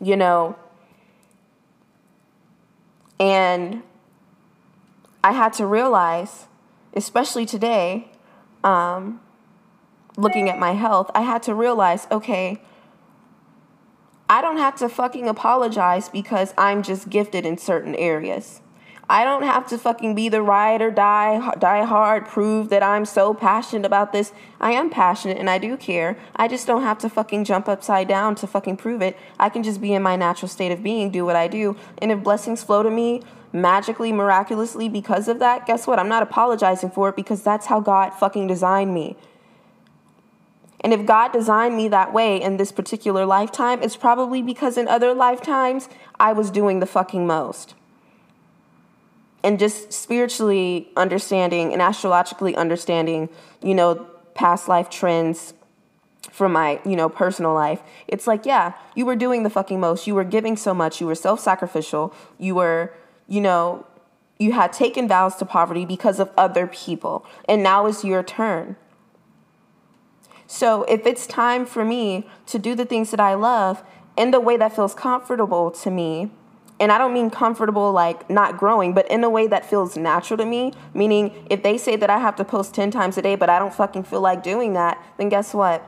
you 0.00 0.16
know. 0.16 0.56
And 3.18 3.82
I 5.24 5.32
had 5.32 5.52
to 5.54 5.66
realize, 5.66 6.46
especially 6.94 7.44
today, 7.44 8.12
um, 8.62 9.20
looking 10.16 10.48
at 10.48 10.58
my 10.58 10.72
health, 10.72 11.10
I 11.16 11.22
had 11.22 11.42
to 11.42 11.54
realize 11.54 12.06
okay, 12.12 12.62
I 14.28 14.40
don't 14.40 14.58
have 14.58 14.76
to 14.76 14.88
fucking 14.88 15.28
apologize 15.28 16.08
because 16.08 16.54
I'm 16.56 16.84
just 16.84 17.10
gifted 17.10 17.44
in 17.44 17.58
certain 17.58 17.96
areas. 17.96 18.60
I 19.10 19.24
don't 19.24 19.42
have 19.42 19.66
to 19.70 19.76
fucking 19.76 20.14
be 20.14 20.28
the 20.28 20.40
ride 20.40 20.80
or 20.80 20.92
die, 20.92 21.52
die 21.58 21.84
hard, 21.84 22.28
prove 22.28 22.68
that 22.68 22.80
I'm 22.80 23.04
so 23.04 23.34
passionate 23.34 23.84
about 23.84 24.12
this. 24.12 24.32
I 24.60 24.70
am 24.70 24.88
passionate 24.88 25.36
and 25.36 25.50
I 25.50 25.58
do 25.58 25.76
care. 25.76 26.16
I 26.36 26.46
just 26.46 26.64
don't 26.64 26.82
have 26.82 26.98
to 26.98 27.08
fucking 27.08 27.42
jump 27.42 27.68
upside 27.68 28.06
down 28.06 28.36
to 28.36 28.46
fucking 28.46 28.76
prove 28.76 29.02
it. 29.02 29.18
I 29.36 29.48
can 29.48 29.64
just 29.64 29.80
be 29.80 29.94
in 29.94 30.00
my 30.00 30.14
natural 30.14 30.48
state 30.48 30.70
of 30.70 30.84
being, 30.84 31.10
do 31.10 31.24
what 31.24 31.34
I 31.34 31.48
do. 31.48 31.76
And 31.98 32.12
if 32.12 32.22
blessings 32.22 32.62
flow 32.62 32.84
to 32.84 32.90
me 32.90 33.20
magically, 33.52 34.12
miraculously 34.12 34.88
because 34.88 35.26
of 35.26 35.40
that, 35.40 35.66
guess 35.66 35.88
what? 35.88 35.98
I'm 35.98 36.08
not 36.08 36.22
apologizing 36.22 36.92
for 36.92 37.08
it 37.08 37.16
because 37.16 37.42
that's 37.42 37.66
how 37.66 37.80
God 37.80 38.10
fucking 38.10 38.46
designed 38.46 38.94
me. 38.94 39.16
And 40.82 40.92
if 40.92 41.04
God 41.04 41.32
designed 41.32 41.76
me 41.76 41.88
that 41.88 42.12
way 42.12 42.40
in 42.40 42.58
this 42.58 42.70
particular 42.70 43.26
lifetime, 43.26 43.82
it's 43.82 43.96
probably 43.96 44.40
because 44.40 44.78
in 44.78 44.86
other 44.86 45.14
lifetimes 45.14 45.88
I 46.20 46.32
was 46.32 46.52
doing 46.52 46.78
the 46.78 46.86
fucking 46.86 47.26
most. 47.26 47.74
And 49.42 49.58
just 49.58 49.92
spiritually 49.92 50.88
understanding 50.96 51.72
and 51.72 51.80
astrologically 51.80 52.54
understanding, 52.56 53.28
you 53.62 53.74
know, 53.74 54.06
past 54.34 54.68
life 54.68 54.90
trends 54.90 55.54
from 56.30 56.52
my, 56.52 56.80
you 56.84 56.94
know, 56.94 57.08
personal 57.08 57.54
life. 57.54 57.80
It's 58.06 58.26
like, 58.26 58.44
yeah, 58.44 58.74
you 58.94 59.06
were 59.06 59.16
doing 59.16 59.42
the 59.42 59.50
fucking 59.50 59.80
most. 59.80 60.06
You 60.06 60.14
were 60.14 60.24
giving 60.24 60.56
so 60.56 60.74
much. 60.74 61.00
You 61.00 61.06
were 61.06 61.14
self-sacrificial. 61.14 62.14
You 62.38 62.54
were, 62.54 62.92
you 63.28 63.40
know, 63.40 63.86
you 64.38 64.52
had 64.52 64.72
taken 64.72 65.08
vows 65.08 65.36
to 65.36 65.44
poverty 65.44 65.84
because 65.84 66.20
of 66.20 66.30
other 66.36 66.66
people. 66.66 67.24
And 67.48 67.62
now 67.62 67.86
is 67.86 68.04
your 68.04 68.22
turn 68.22 68.76
so 70.52 70.82
if 70.84 71.06
it's 71.06 71.28
time 71.28 71.64
for 71.64 71.84
me 71.84 72.26
to 72.46 72.58
do 72.58 72.74
the 72.74 72.84
things 72.84 73.12
that 73.12 73.20
I 73.20 73.34
love 73.34 73.84
in 74.16 74.32
the 74.32 74.40
way 74.40 74.56
that 74.56 74.74
feels 74.74 74.94
comfortable 74.94 75.70
to 75.70 75.92
me, 75.92 76.32
and 76.80 76.90
I 76.90 76.96
don't 76.96 77.12
mean 77.12 77.28
comfortable 77.28 77.92
like 77.92 78.28
not 78.30 78.56
growing, 78.56 78.94
but 78.94 79.08
in 79.10 79.22
a 79.22 79.28
way 79.28 79.46
that 79.46 79.68
feels 79.68 79.98
natural 79.98 80.38
to 80.38 80.46
me, 80.46 80.72
meaning 80.94 81.46
if 81.50 81.62
they 81.62 81.76
say 81.76 81.94
that 81.96 82.08
I 82.08 82.18
have 82.18 82.36
to 82.36 82.44
post 82.44 82.74
10 82.74 82.90
times 82.90 83.18
a 83.18 83.22
day, 83.22 83.36
but 83.36 83.50
I 83.50 83.58
don't 83.58 83.72
fucking 83.72 84.04
feel 84.04 84.22
like 84.22 84.42
doing 84.42 84.72
that, 84.72 85.00
then 85.18 85.28
guess 85.28 85.52
what? 85.52 85.86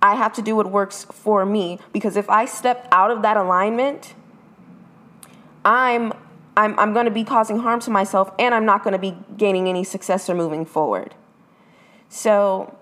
I 0.00 0.14
have 0.14 0.32
to 0.32 0.42
do 0.42 0.56
what 0.56 0.70
works 0.70 1.04
for 1.04 1.44
me 1.44 1.78
because 1.92 2.16
if 2.16 2.28
I 2.30 2.46
step 2.46 2.88
out 2.90 3.10
of 3.10 3.22
that 3.22 3.36
alignment, 3.36 4.14
I'm 5.64 6.12
I'm 6.56 6.76
I'm 6.78 6.92
going 6.92 7.04
to 7.04 7.12
be 7.12 7.22
causing 7.22 7.60
harm 7.60 7.78
to 7.80 7.90
myself 7.90 8.32
and 8.38 8.54
I'm 8.54 8.64
not 8.64 8.82
going 8.82 8.92
to 8.92 8.98
be 8.98 9.16
gaining 9.36 9.68
any 9.68 9.84
success 9.84 10.28
or 10.28 10.34
moving 10.34 10.64
forward. 10.64 11.14
So, 12.08 12.76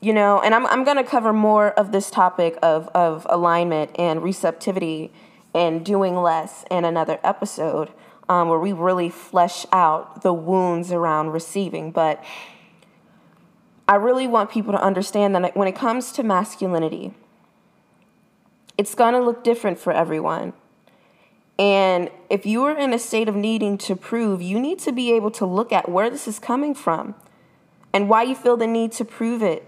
you 0.00 0.12
know, 0.12 0.40
and 0.40 0.54
I'm, 0.54 0.66
I'm 0.68 0.84
going 0.84 0.96
to 0.96 1.04
cover 1.04 1.32
more 1.32 1.72
of 1.72 1.90
this 1.90 2.10
topic 2.10 2.56
of, 2.62 2.88
of 2.88 3.26
alignment 3.28 3.90
and 3.98 4.22
receptivity 4.22 5.10
and 5.56 5.82
doing 5.82 6.14
less 6.14 6.66
in 6.70 6.84
another 6.84 7.18
episode 7.24 7.90
um, 8.28 8.50
where 8.50 8.58
we 8.58 8.74
really 8.74 9.08
flesh 9.08 9.64
out 9.72 10.20
the 10.20 10.32
wounds 10.32 10.92
around 10.92 11.30
receiving. 11.30 11.90
But 11.90 12.22
I 13.88 13.94
really 13.94 14.26
want 14.26 14.50
people 14.50 14.72
to 14.72 14.82
understand 14.82 15.34
that 15.34 15.56
when 15.56 15.66
it 15.66 15.74
comes 15.74 16.12
to 16.12 16.22
masculinity, 16.22 17.14
it's 18.76 18.94
going 18.94 19.14
to 19.14 19.20
look 19.20 19.42
different 19.42 19.78
for 19.78 19.94
everyone. 19.94 20.52
And 21.58 22.10
if 22.28 22.44
you 22.44 22.62
are 22.64 22.76
in 22.76 22.92
a 22.92 22.98
state 22.98 23.26
of 23.26 23.34
needing 23.34 23.78
to 23.78 23.96
prove, 23.96 24.42
you 24.42 24.60
need 24.60 24.78
to 24.80 24.92
be 24.92 25.10
able 25.12 25.30
to 25.32 25.46
look 25.46 25.72
at 25.72 25.88
where 25.88 26.10
this 26.10 26.28
is 26.28 26.38
coming 26.38 26.74
from 26.74 27.14
and 27.94 28.10
why 28.10 28.24
you 28.24 28.34
feel 28.34 28.58
the 28.58 28.66
need 28.66 28.92
to 28.92 29.06
prove 29.06 29.42
it. 29.42 29.64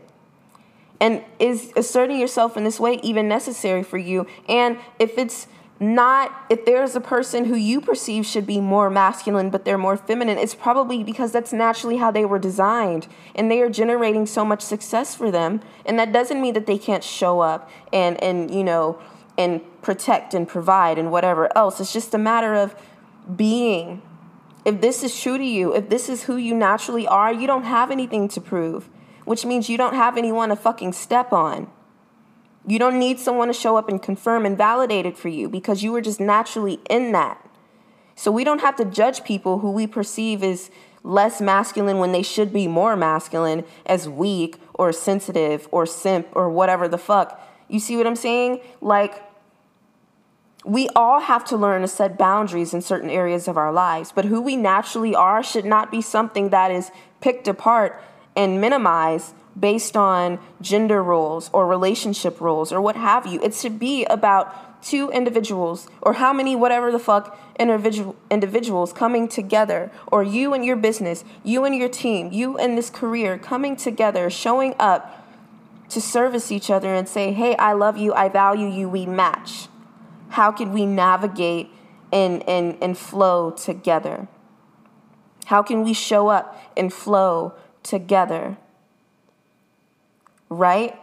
And 1.00 1.24
is 1.38 1.72
asserting 1.76 2.18
yourself 2.18 2.58
in 2.58 2.64
this 2.64 2.78
way 2.78 3.00
even 3.02 3.26
necessary 3.26 3.82
for 3.82 3.96
you? 3.96 4.26
And 4.48 4.78
if 4.98 5.16
it's 5.16 5.46
not, 5.80 6.46
if 6.50 6.64
there's 6.64 6.96
a 6.96 7.00
person 7.00 7.44
who 7.44 7.54
you 7.54 7.80
perceive 7.80 8.26
should 8.26 8.46
be 8.46 8.60
more 8.60 8.90
masculine, 8.90 9.48
but 9.48 9.64
they're 9.64 9.78
more 9.78 9.96
feminine, 9.96 10.36
it's 10.36 10.54
probably 10.54 11.04
because 11.04 11.30
that's 11.30 11.52
naturally 11.52 11.98
how 11.98 12.10
they 12.10 12.24
were 12.24 12.40
designed. 12.40 13.06
And 13.34 13.48
they 13.50 13.60
are 13.60 13.70
generating 13.70 14.26
so 14.26 14.44
much 14.44 14.60
success 14.60 15.14
for 15.14 15.30
them. 15.30 15.60
And 15.86 15.96
that 15.98 16.12
doesn't 16.12 16.40
mean 16.40 16.54
that 16.54 16.66
they 16.66 16.78
can't 16.78 17.04
show 17.04 17.40
up 17.40 17.70
and, 17.92 18.20
and 18.22 18.52
you 18.52 18.64
know, 18.64 19.00
and 19.36 19.60
protect 19.82 20.34
and 20.34 20.48
provide 20.48 20.98
and 20.98 21.12
whatever 21.12 21.56
else. 21.56 21.80
It's 21.80 21.92
just 21.92 22.12
a 22.12 22.18
matter 22.18 22.54
of 22.54 22.74
being. 23.36 24.02
If 24.64 24.80
this 24.80 25.04
is 25.04 25.18
true 25.18 25.38
to 25.38 25.44
you, 25.44 25.74
if 25.74 25.88
this 25.88 26.08
is 26.08 26.24
who 26.24 26.36
you 26.36 26.54
naturally 26.54 27.06
are, 27.06 27.32
you 27.32 27.46
don't 27.46 27.62
have 27.62 27.92
anything 27.92 28.26
to 28.30 28.40
prove, 28.40 28.88
which 29.24 29.46
means 29.46 29.70
you 29.70 29.78
don't 29.78 29.94
have 29.94 30.18
anyone 30.18 30.48
to 30.48 30.56
fucking 30.56 30.92
step 30.92 31.32
on. 31.32 31.70
You 32.68 32.78
don't 32.78 32.98
need 32.98 33.18
someone 33.18 33.48
to 33.48 33.54
show 33.54 33.78
up 33.78 33.88
and 33.88 34.00
confirm 34.00 34.44
and 34.44 34.56
validate 34.56 35.06
it 35.06 35.16
for 35.16 35.28
you 35.28 35.48
because 35.48 35.82
you 35.82 35.90
were 35.90 36.02
just 36.02 36.20
naturally 36.20 36.80
in 36.90 37.12
that. 37.12 37.42
So 38.14 38.30
we 38.30 38.44
don't 38.44 38.60
have 38.60 38.76
to 38.76 38.84
judge 38.84 39.24
people 39.24 39.60
who 39.60 39.70
we 39.70 39.86
perceive 39.86 40.42
as 40.42 40.70
less 41.02 41.40
masculine 41.40 41.96
when 41.96 42.12
they 42.12 42.22
should 42.22 42.52
be 42.52 42.68
more 42.68 42.94
masculine 42.94 43.64
as 43.86 44.06
weak 44.06 44.60
or 44.74 44.92
sensitive 44.92 45.66
or 45.70 45.86
simp 45.86 46.28
or 46.32 46.50
whatever 46.50 46.88
the 46.88 46.98
fuck. 46.98 47.40
You 47.68 47.80
see 47.80 47.96
what 47.96 48.06
I'm 48.06 48.16
saying? 48.16 48.60
Like, 48.82 49.22
we 50.66 50.90
all 50.94 51.20
have 51.20 51.46
to 51.46 51.56
learn 51.56 51.80
to 51.80 51.88
set 51.88 52.18
boundaries 52.18 52.74
in 52.74 52.82
certain 52.82 53.08
areas 53.08 53.48
of 53.48 53.56
our 53.56 53.72
lives, 53.72 54.12
but 54.12 54.26
who 54.26 54.42
we 54.42 54.56
naturally 54.56 55.14
are 55.14 55.42
should 55.42 55.64
not 55.64 55.90
be 55.90 56.02
something 56.02 56.50
that 56.50 56.70
is 56.70 56.90
picked 57.22 57.48
apart 57.48 58.02
and 58.36 58.60
minimized 58.60 59.32
based 59.58 59.96
on 59.96 60.38
gender 60.60 61.02
roles 61.02 61.50
or 61.52 61.66
relationship 61.66 62.40
roles 62.40 62.72
or 62.72 62.80
what 62.80 62.96
have 62.96 63.26
you. 63.26 63.40
It 63.42 63.54
should 63.54 63.78
be 63.78 64.04
about 64.06 64.82
two 64.82 65.10
individuals 65.10 65.88
or 66.02 66.14
how 66.14 66.32
many, 66.32 66.54
whatever 66.54 66.92
the 66.92 66.98
fuck, 66.98 67.38
individual, 67.58 68.14
individuals 68.30 68.92
coming 68.92 69.28
together, 69.28 69.90
or 70.06 70.22
you 70.22 70.54
and 70.54 70.64
your 70.64 70.76
business, 70.76 71.24
you 71.42 71.64
and 71.64 71.74
your 71.74 71.88
team, 71.88 72.30
you 72.32 72.56
and 72.58 72.78
this 72.78 72.90
career 72.90 73.38
coming 73.38 73.76
together, 73.76 74.30
showing 74.30 74.74
up 74.78 75.26
to 75.88 76.00
service 76.00 76.52
each 76.52 76.70
other 76.70 76.94
and 76.94 77.08
say, 77.08 77.32
hey, 77.32 77.56
I 77.56 77.72
love 77.72 77.96
you, 77.96 78.12
I 78.12 78.28
value 78.28 78.68
you, 78.68 78.88
we 78.88 79.06
match. 79.06 79.68
How 80.30 80.52
can 80.52 80.72
we 80.72 80.84
navigate 80.86 81.70
and, 82.12 82.46
and, 82.48 82.76
and 82.82 82.96
flow 82.96 83.50
together? 83.50 84.28
How 85.46 85.62
can 85.62 85.82
we 85.82 85.94
show 85.94 86.28
up 86.28 86.60
and 86.76 86.92
flow 86.92 87.54
together? 87.82 88.58
Right? 90.48 90.98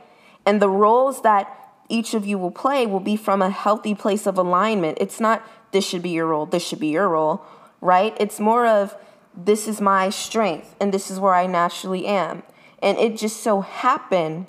And 0.45 0.61
the 0.61 0.69
roles 0.69 1.21
that 1.21 1.65
each 1.89 2.13
of 2.13 2.25
you 2.25 2.37
will 2.37 2.51
play 2.51 2.85
will 2.85 2.99
be 2.99 3.15
from 3.15 3.41
a 3.41 3.49
healthy 3.49 3.93
place 3.95 4.25
of 4.25 4.37
alignment. 4.37 4.97
It's 4.99 5.19
not 5.19 5.47
this 5.71 5.85
should 5.85 6.01
be 6.01 6.09
your 6.09 6.27
role, 6.27 6.45
this 6.45 6.65
should 6.65 6.79
be 6.79 6.87
your 6.87 7.09
role, 7.09 7.43
right? 7.81 8.15
It's 8.19 8.39
more 8.39 8.65
of 8.65 8.95
this 9.35 9.67
is 9.67 9.81
my 9.81 10.09
strength 10.09 10.75
and 10.79 10.93
this 10.93 11.11
is 11.11 11.19
where 11.19 11.35
I 11.35 11.47
naturally 11.47 12.05
am. 12.05 12.43
And 12.81 12.97
it 12.97 13.17
just 13.17 13.41
so 13.41 13.61
happened 13.61 14.47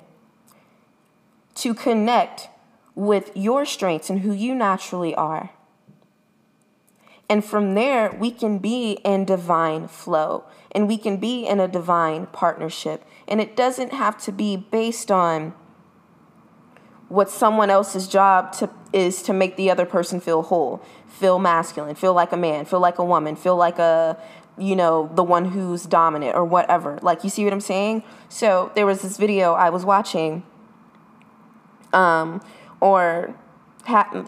to 1.55 1.73
connect 1.73 2.49
with 2.95 3.31
your 3.35 3.65
strengths 3.65 4.09
and 4.09 4.21
who 4.21 4.31
you 4.31 4.55
naturally 4.55 5.13
are. 5.15 5.51
And 7.29 7.43
from 7.43 7.75
there, 7.75 8.15
we 8.17 8.31
can 8.31 8.57
be 8.57 8.93
in 9.03 9.25
divine 9.25 9.87
flow 9.87 10.45
and 10.71 10.87
we 10.87 10.97
can 10.97 11.17
be 11.17 11.45
in 11.45 11.59
a 11.59 11.67
divine 11.67 12.27
partnership. 12.27 13.03
And 13.27 13.41
it 13.41 13.55
doesn't 13.55 13.91
have 13.91 14.17
to 14.23 14.31
be 14.31 14.55
based 14.55 15.11
on 15.11 15.53
what 17.09 17.29
someone 17.29 17.69
else's 17.69 18.07
job 18.07 18.51
to, 18.53 18.69
is 18.93 19.21
to 19.23 19.33
make 19.33 19.55
the 19.55 19.69
other 19.71 19.85
person 19.85 20.19
feel 20.19 20.43
whole, 20.43 20.81
feel 21.07 21.39
masculine, 21.39 21.95
feel 21.95 22.13
like 22.13 22.31
a 22.31 22.37
man, 22.37 22.65
feel 22.65 22.79
like 22.79 22.97
a 22.97 23.05
woman, 23.05 23.35
feel 23.35 23.55
like 23.55 23.79
a, 23.79 24.17
you 24.57 24.75
know, 24.75 25.09
the 25.15 25.23
one 25.23 25.45
who's 25.45 25.83
dominant 25.85 26.35
or 26.35 26.43
whatever. 26.43 26.99
Like, 27.01 27.23
you 27.23 27.29
see 27.29 27.43
what 27.43 27.53
I'm 27.53 27.61
saying? 27.61 28.03
So, 28.27 28.71
there 28.75 28.85
was 28.85 29.01
this 29.01 29.17
video 29.17 29.53
I 29.53 29.69
was 29.69 29.85
watching, 29.85 30.43
um, 31.93 32.41
or 32.81 33.35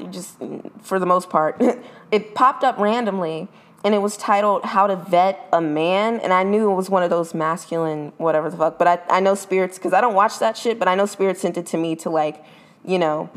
just 0.10 0.38
for 0.82 1.00
the 1.00 1.06
most 1.06 1.30
part, 1.30 1.62
it 2.12 2.36
popped 2.36 2.64
up 2.64 2.78
randomly 2.78 3.48
and 3.84 3.94
it 3.96 4.00
was 4.00 4.18
titled 4.18 4.66
How 4.66 4.88
to 4.88 4.96
Vet 4.96 5.48
a 5.54 5.62
Man. 5.62 6.20
And 6.20 6.34
I 6.34 6.44
knew 6.44 6.72
it 6.72 6.76
was 6.76 6.90
one 6.90 7.04
of 7.04 7.10
those 7.10 7.34
masculine, 7.34 8.12
whatever 8.18 8.50
the 8.50 8.58
fuck. 8.58 8.78
But 8.78 8.88
I, 8.88 9.00
I 9.10 9.20
know 9.20 9.36
spirits, 9.36 9.78
because 9.78 9.94
I 9.94 10.02
don't 10.02 10.16
watch 10.16 10.40
that 10.40 10.58
shit, 10.58 10.80
but 10.80 10.88
I 10.88 10.96
know 10.96 11.06
spirits 11.06 11.42
sent 11.42 11.58
it 11.58 11.66
to 11.68 11.78
me 11.78 11.96
to, 11.98 12.10
like, 12.10 12.44
you 12.84 13.00
know, 13.00 13.30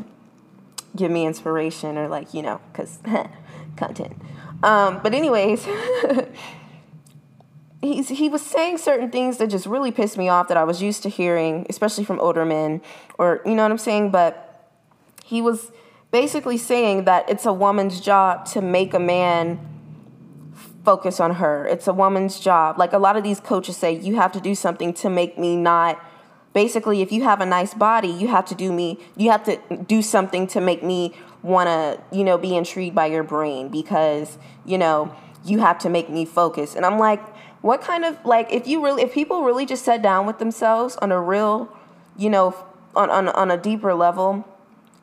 give 0.95 1.11
me 1.11 1.25
inspiration 1.25 1.97
or, 1.97 2.07
like, 2.07 2.33
you 2.33 2.41
know, 2.41 2.59
because 2.71 2.99
content. 3.77 4.17
Um, 4.63 4.99
but, 5.01 5.13
anyways, 5.13 5.65
he's, 7.81 8.09
he 8.09 8.27
was 8.27 8.41
saying 8.41 8.79
certain 8.79 9.11
things 9.11 9.37
that 9.37 9.47
just 9.47 9.65
really 9.65 9.91
pissed 9.91 10.17
me 10.17 10.27
off 10.27 10.49
that 10.49 10.57
I 10.57 10.65
was 10.65 10.81
used 10.81 11.03
to 11.03 11.09
hearing, 11.09 11.65
especially 11.69 12.03
from 12.03 12.19
older 12.19 12.43
men, 12.43 12.81
or, 13.17 13.41
you 13.45 13.55
know 13.55 13.63
what 13.63 13.71
I'm 13.71 13.77
saying? 13.77 14.11
But 14.11 14.49
he 15.23 15.41
was 15.41 15.71
basically 16.13 16.57
saying 16.57 17.05
that 17.05 17.27
it's 17.27 17.43
a 17.43 17.51
woman's 17.51 17.99
job 17.99 18.45
to 18.45 18.61
make 18.61 18.93
a 18.93 18.99
man 18.99 19.59
focus 20.85 21.19
on 21.19 21.35
her. 21.35 21.65
It's 21.65 21.87
a 21.87 21.93
woman's 21.93 22.39
job. 22.39 22.77
Like 22.77 22.93
a 22.93 22.99
lot 22.99 23.17
of 23.17 23.23
these 23.23 23.39
coaches 23.39 23.77
say, 23.77 23.93
you 23.93 24.15
have 24.17 24.31
to 24.33 24.39
do 24.39 24.53
something 24.53 24.93
to 24.93 25.09
make 25.09 25.39
me 25.39 25.55
not. 25.55 25.99
Basically, 26.53 27.01
if 27.01 27.11
you 27.11 27.23
have 27.23 27.41
a 27.41 27.47
nice 27.47 27.73
body, 27.73 28.09
you 28.09 28.27
have 28.27 28.45
to 28.45 28.55
do 28.55 28.71
me. 28.71 28.99
You 29.17 29.31
have 29.31 29.43
to 29.45 29.59
do 29.87 30.03
something 30.03 30.45
to 30.47 30.61
make 30.61 30.83
me 30.83 31.15
want 31.41 31.67
to, 31.67 31.99
you 32.15 32.23
know, 32.23 32.37
be 32.37 32.55
intrigued 32.55 32.93
by 32.93 33.07
your 33.07 33.23
brain 33.23 33.69
because 33.69 34.37
you 34.65 34.77
know 34.77 35.15
you 35.43 35.59
have 35.59 35.79
to 35.79 35.89
make 35.89 36.11
me 36.11 36.25
focus. 36.25 36.75
And 36.75 36.85
I'm 36.85 36.99
like, 36.99 37.25
what 37.63 37.81
kind 37.81 38.05
of 38.05 38.23
like 38.23 38.53
if 38.53 38.67
you 38.67 38.83
really 38.83 39.01
if 39.01 39.13
people 39.13 39.43
really 39.43 39.65
just 39.65 39.83
sat 39.83 40.03
down 40.03 40.27
with 40.27 40.37
themselves 40.37 40.95
on 40.97 41.11
a 41.11 41.19
real, 41.19 41.75
you 42.15 42.29
know, 42.29 42.55
on 42.95 43.09
on 43.09 43.29
on 43.29 43.49
a 43.49 43.57
deeper 43.57 43.95
level, 43.95 44.47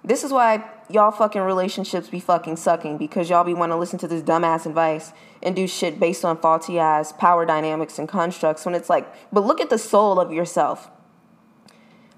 this 0.05 0.23
is 0.23 0.33
why 0.33 0.65
y'all 0.93 1.11
fucking 1.11 1.43
relationships 1.43 2.09
be 2.09 2.21
fucking 2.21 2.57
sucking 2.57 2.99
because 2.99 3.31
y'all 3.31 3.45
be 3.45 3.55
want 3.55 3.73
to 3.73 3.77
listen 3.77 3.99
to 3.99 4.09
this 4.09 4.23
dumbass 4.23 4.67
advice 4.67 5.13
and 5.43 5.57
do 5.57 5.67
shit 5.67 6.01
based 6.01 6.25
on 6.25 6.37
faulty 6.37 6.79
ass 6.79 7.13
power 7.13 7.47
dynamics 7.47 7.99
and 7.99 8.09
constructs 8.09 8.65
when 8.65 8.75
it's 8.75 8.91
like, 8.91 9.07
but 9.33 9.45
look 9.45 9.61
at 9.61 9.71
the 9.71 9.79
soul 9.79 10.21
of 10.21 10.33
yourself. 10.33 10.91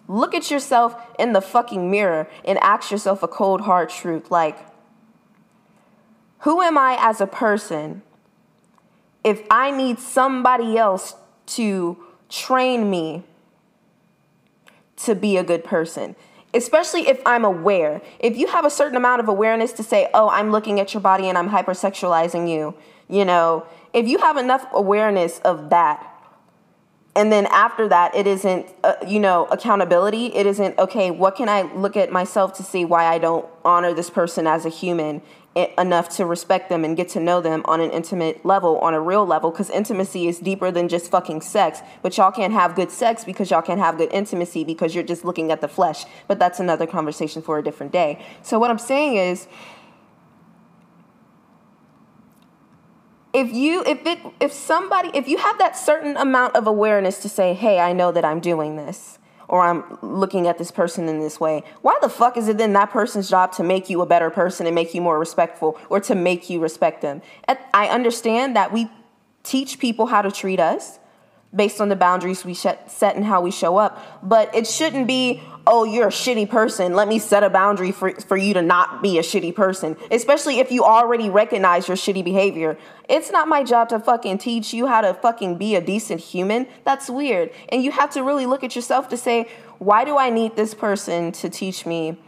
Look 0.09 0.35
at 0.35 0.51
yourself 0.51 0.95
in 1.19 1.33
the 1.33 1.41
fucking 1.41 1.91
mirror 1.91 2.29
and 2.45 2.59
ask 2.59 2.91
yourself 2.91 3.23
a 3.23 3.29
cold 3.29 3.63
hard 3.63 3.89
truth 3.89 4.31
like, 4.31 4.59
who 6.41 6.61
am 6.61 6.77
I 6.77 6.97
as 7.01 7.21
a 7.21 7.27
person 7.27 8.03
if 9.23 9.43
I 9.51 9.71
need 9.71 10.01
somebody 10.01 10.77
else 10.77 11.15
to 11.47 11.97
train 12.29 12.91
me 12.91 13.23
to 14.97 15.15
be 15.15 15.37
a 15.37 15.45
good 15.45 15.63
person? 15.63 16.17
Especially 16.55 17.09
if 17.09 17.21
I'm 17.27 17.45
aware. 17.45 18.03
If 18.19 18.37
you 18.37 18.47
have 18.49 18.65
a 18.65 18.71
certain 18.71 18.97
amount 18.97 19.21
of 19.21 19.29
awareness 19.29 19.73
to 19.73 19.83
say, 19.83 20.09
oh, 20.15 20.29
I'm 20.29 20.51
looking 20.51 20.81
at 20.81 20.95
your 20.95 21.01
body 21.01 21.29
and 21.29 21.38
I'm 21.38 21.51
hypersexualizing 21.51 22.51
you, 22.51 22.75
you 23.09 23.25
know, 23.25 23.67
if 23.93 24.07
you 24.09 24.19
have 24.19 24.37
enough 24.37 24.67
awareness 24.73 25.38
of 25.41 25.71
that, 25.71 26.09
and 27.15 27.31
then 27.31 27.47
after 27.47 27.88
that, 27.88 28.15
it 28.15 28.27
isn't, 28.27 28.67
uh, 28.83 28.95
you 29.07 29.21
know, 29.21 29.45
accountability. 29.47 30.27
It 30.35 30.47
isn't, 30.47 30.79
okay, 30.79 31.11
what 31.11 31.37
can 31.37 31.47
I 31.47 31.62
look 31.75 31.95
at 31.95 32.11
myself 32.11 32.55
to 32.55 32.62
see 32.62 32.87
why 32.87 33.05
I 33.05 33.19
don't 33.19 33.45
honor 33.67 33.93
this 33.93 34.09
person 34.09 34.47
as 34.47 34.65
a 34.65 34.71
human 34.71 35.21
enough 35.55 36.09
to 36.09 36.25
respect 36.25 36.69
them 36.71 36.85
and 36.85 36.97
get 36.97 37.09
to 37.11 37.21
know 37.21 37.41
them 37.41 37.62
on 37.67 37.81
an 37.81 37.91
intimate 37.91 38.45
level, 38.45 38.79
on 38.79 38.95
a 38.95 39.01
real 39.01 39.27
level, 39.27 39.51
because 39.51 39.69
intimacy 39.69 40.27
is 40.27 40.38
deeper 40.38 40.71
than 40.71 40.88
just 40.88 41.11
fucking 41.11 41.43
sex. 41.43 41.81
But 42.01 42.17
y'all 42.17 42.33
can't 42.33 42.53
have 42.53 42.75
good 42.75 42.91
sex 42.91 43.25
because 43.25 43.51
y'all 43.51 43.62
can't 43.62 43.81
have 43.81 43.99
good 43.99 44.11
intimacy 44.12 44.65
because 44.65 44.95
you're 44.95 45.05
just 45.05 45.25
looking 45.25 45.53
at 45.53 45.61
the 45.61 45.69
flesh. 45.69 46.05
But 46.27 46.38
that's 46.38 46.59
another 46.59 46.87
conversation 46.87 47.43
for 47.43 47.59
a 47.59 47.62
different 47.62 47.93
day. 47.93 48.25
So, 48.43 48.59
what 48.59 48.71
I'm 48.71 48.79
saying 48.79 49.17
is, 49.17 49.47
if 53.33 53.53
you 53.53 53.83
if 53.87 54.05
it 54.07 54.19
if 54.41 54.53
somebody 54.53 55.11
if 55.15 55.27
you 55.27 55.38
have 55.38 55.59
that 55.59 55.77
certain 55.77 56.17
amount 56.17 56.55
of 56.55 56.67
awareness 56.67 57.19
to 57.19 57.31
say 57.31 57.55
hey 57.55 57.81
i 57.81 57.91
know 57.91 58.12
that 58.12 58.27
i'm 58.27 58.41
doing 58.41 58.77
this 58.77 59.19
or 59.53 59.61
I'm 59.61 59.99
looking 60.01 60.49
at 60.49 60.57
this 60.57 60.71
person 60.71 61.11
in 61.11 61.21
this 61.21 61.38
way, 61.38 61.62
why 61.83 61.99
the 62.01 62.09
fuck 62.09 62.38
is 62.38 62.49
it 62.49 62.57
then 62.57 62.73
that 62.73 62.91
person's 62.91 63.29
job 63.29 63.53
to 63.53 63.62
make 63.62 63.91
you 63.91 64.01
a 64.01 64.07
better 64.07 64.31
person 64.31 64.65
and 64.67 64.75
make 64.75 64.95
you 64.95 65.03
more 65.03 65.19
respectful 65.19 65.79
or 65.91 66.01
to 66.01 66.15
make 66.15 66.49
you 66.49 66.59
respect 66.59 67.03
them? 67.03 67.21
I 67.75 67.88
understand 67.88 68.57
that 68.57 68.73
we 68.73 68.91
teach 69.43 69.79
people 69.79 70.07
how 70.07 70.23
to 70.23 70.31
treat 70.31 70.59
us, 70.59 70.99
based 71.55 71.81
on 71.81 71.88
the 71.88 71.97
boundaries 71.97 72.45
we 72.45 72.55
set 72.55 72.88
and 73.15 73.25
how 73.25 73.41
we 73.41 73.51
show 73.51 73.77
up. 73.77 74.23
But 74.23 74.55
it 74.55 74.67
shouldn't 74.67 75.07
be, 75.07 75.43
oh, 75.67 75.85
you're 75.85 76.09
a 76.09 76.11
shitty 76.11 76.49
person. 76.49 76.95
Let 76.95 77.09
me 77.09 77.19
set 77.19 77.43
a 77.43 77.51
boundary 77.51 77.93
for, 77.93 78.12
for 78.12 78.37
you 78.37 78.55
to 78.55 78.62
not 78.62 79.03
be 79.03 79.19
a 79.19 79.23
shitty 79.23 79.55
person, 79.55 79.97
especially 80.11 80.61
if 80.61 80.73
you 80.73 80.83
already 80.85 81.29
recognize 81.29 81.88
your 81.88 81.97
shitty 81.97 82.25
behavior. 82.25 82.79
It's 83.09 83.31
not 83.31 83.49
my 83.49 83.62
job 83.65 83.91
to 83.91 84.01
fucking 84.01 84.38
teach 84.38 84.73
you 84.73 84.87
how 84.87 85.03
to 85.03 85.12
fucking 85.12 85.59
be 85.59 85.77
a 85.77 85.81
decent 85.83 86.21
human. 86.21 86.67
That's 86.85 87.11
weird. 87.11 87.51
And 87.69 87.85
you 87.85 87.91
have 87.91 88.11
to 88.11 88.23
really 88.23 88.47
look 88.47 88.65
at 88.65 88.75
yourself 88.75 89.11
to 89.11 89.17
say, 89.19 89.49
why 89.79 90.05
do 90.05 90.17
I 90.17 90.31
need 90.31 90.57
this 90.57 90.73
person 90.73 91.33
to 91.33 91.51
teach 91.51 91.85
me? 91.85 92.19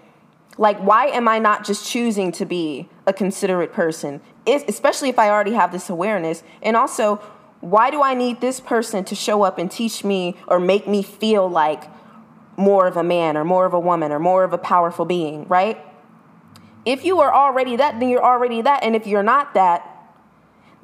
Like, 0.58 0.78
why 0.78 1.06
am 1.06 1.28
I 1.28 1.38
not 1.38 1.64
just 1.64 1.88
choosing 1.90 2.30
to 2.32 2.44
be 2.44 2.88
a 3.06 3.12
considerate 3.12 3.72
person? 3.72 4.20
Especially 4.46 5.08
if 5.08 5.18
I 5.18 5.30
already 5.30 5.54
have 5.54 5.72
this 5.72 5.88
awareness. 5.88 6.42
And 6.62 6.76
also, 6.76 7.20
why 7.64 7.90
do 7.90 8.02
I 8.02 8.12
need 8.12 8.42
this 8.42 8.60
person 8.60 9.04
to 9.04 9.14
show 9.14 9.42
up 9.42 9.56
and 9.56 9.70
teach 9.70 10.04
me 10.04 10.36
or 10.46 10.60
make 10.60 10.86
me 10.86 11.02
feel 11.02 11.48
like 11.48 11.84
more 12.58 12.86
of 12.86 12.98
a 12.98 13.02
man 13.02 13.38
or 13.38 13.44
more 13.44 13.64
of 13.64 13.72
a 13.72 13.80
woman 13.80 14.12
or 14.12 14.18
more 14.18 14.44
of 14.44 14.52
a 14.52 14.58
powerful 14.58 15.06
being, 15.06 15.46
right? 15.48 15.78
If 16.84 17.06
you 17.06 17.20
are 17.20 17.32
already 17.32 17.76
that, 17.76 17.98
then 17.98 18.10
you're 18.10 18.24
already 18.24 18.60
that. 18.60 18.82
And 18.82 18.94
if 18.94 19.06
you're 19.06 19.22
not 19.22 19.54
that, 19.54 19.93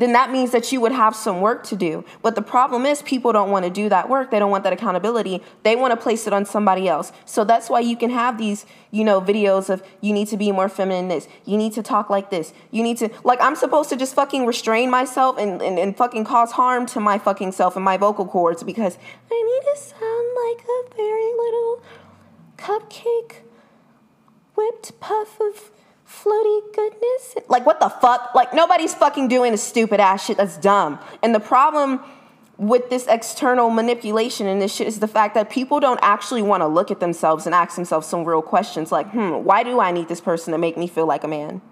then 0.00 0.12
that 0.14 0.30
means 0.30 0.50
that 0.52 0.72
you 0.72 0.80
would 0.80 0.92
have 0.92 1.14
some 1.14 1.40
work 1.40 1.62
to 1.64 1.76
do. 1.76 2.04
But 2.22 2.34
the 2.34 2.42
problem 2.42 2.86
is, 2.86 3.02
people 3.02 3.32
don't 3.32 3.50
want 3.50 3.64
to 3.66 3.70
do 3.70 3.88
that 3.90 4.08
work. 4.08 4.30
They 4.30 4.38
don't 4.38 4.50
want 4.50 4.64
that 4.64 4.72
accountability. 4.72 5.42
They 5.62 5.76
want 5.76 5.92
to 5.92 5.96
place 5.96 6.26
it 6.26 6.32
on 6.32 6.44
somebody 6.46 6.88
else. 6.88 7.12
So 7.26 7.44
that's 7.44 7.68
why 7.68 7.80
you 7.80 7.96
can 7.96 8.10
have 8.10 8.38
these, 8.38 8.66
you 8.90 9.04
know, 9.04 9.20
videos 9.20 9.68
of 9.68 9.82
you 10.00 10.12
need 10.12 10.28
to 10.28 10.36
be 10.36 10.50
more 10.50 10.68
feminine 10.68 11.08
this, 11.08 11.28
you 11.44 11.56
need 11.56 11.72
to 11.74 11.82
talk 11.82 12.08
like 12.08 12.30
this, 12.30 12.52
you 12.70 12.82
need 12.82 12.96
to, 12.98 13.10
like, 13.24 13.40
I'm 13.40 13.56
supposed 13.56 13.90
to 13.90 13.96
just 13.96 14.14
fucking 14.14 14.46
restrain 14.46 14.90
myself 14.90 15.36
and, 15.38 15.60
and, 15.60 15.78
and 15.78 15.96
fucking 15.96 16.24
cause 16.24 16.52
harm 16.52 16.86
to 16.86 17.00
my 17.00 17.18
fucking 17.18 17.52
self 17.52 17.76
and 17.76 17.84
my 17.84 17.96
vocal 17.96 18.26
cords 18.26 18.62
because 18.62 18.96
I 19.30 19.42
need 19.42 19.72
to 19.72 19.80
sound 19.80 20.28
like 20.46 20.64
a 20.64 20.96
very 20.96 21.32
little 21.34 21.82
cupcake 22.56 23.42
whipped 24.54 24.98
puff 25.00 25.40
of 25.40 25.70
floaty 26.10 26.74
goodness. 26.74 27.36
Like, 27.48 27.64
what 27.64 27.80
the 27.80 27.88
fuck? 27.88 28.34
Like, 28.34 28.52
nobody's 28.52 28.94
fucking 28.94 29.28
doing 29.28 29.52
this 29.52 29.62
stupid 29.62 30.00
ass 30.00 30.24
shit. 30.24 30.36
That's 30.36 30.58
dumb. 30.58 30.98
And 31.22 31.34
the 31.34 31.40
problem 31.40 32.00
with 32.58 32.90
this 32.90 33.06
external 33.06 33.70
manipulation 33.70 34.46
and 34.46 34.60
this 34.60 34.74
shit 34.74 34.86
is 34.86 35.00
the 35.00 35.08
fact 35.08 35.34
that 35.34 35.48
people 35.48 35.80
don't 35.80 36.00
actually 36.02 36.42
want 36.42 36.60
to 36.60 36.66
look 36.66 36.90
at 36.90 37.00
themselves 37.00 37.46
and 37.46 37.54
ask 37.54 37.74
themselves 37.74 38.06
some 38.06 38.24
real 38.24 38.42
questions 38.42 38.92
like, 38.92 39.08
hmm, 39.10 39.44
why 39.44 39.62
do 39.62 39.80
I 39.80 39.92
need 39.92 40.08
this 40.08 40.20
person 40.20 40.52
to 40.52 40.58
make 40.58 40.76
me 40.76 40.86
feel 40.86 41.06
like 41.06 41.24
a 41.24 41.28
man? 41.28 41.62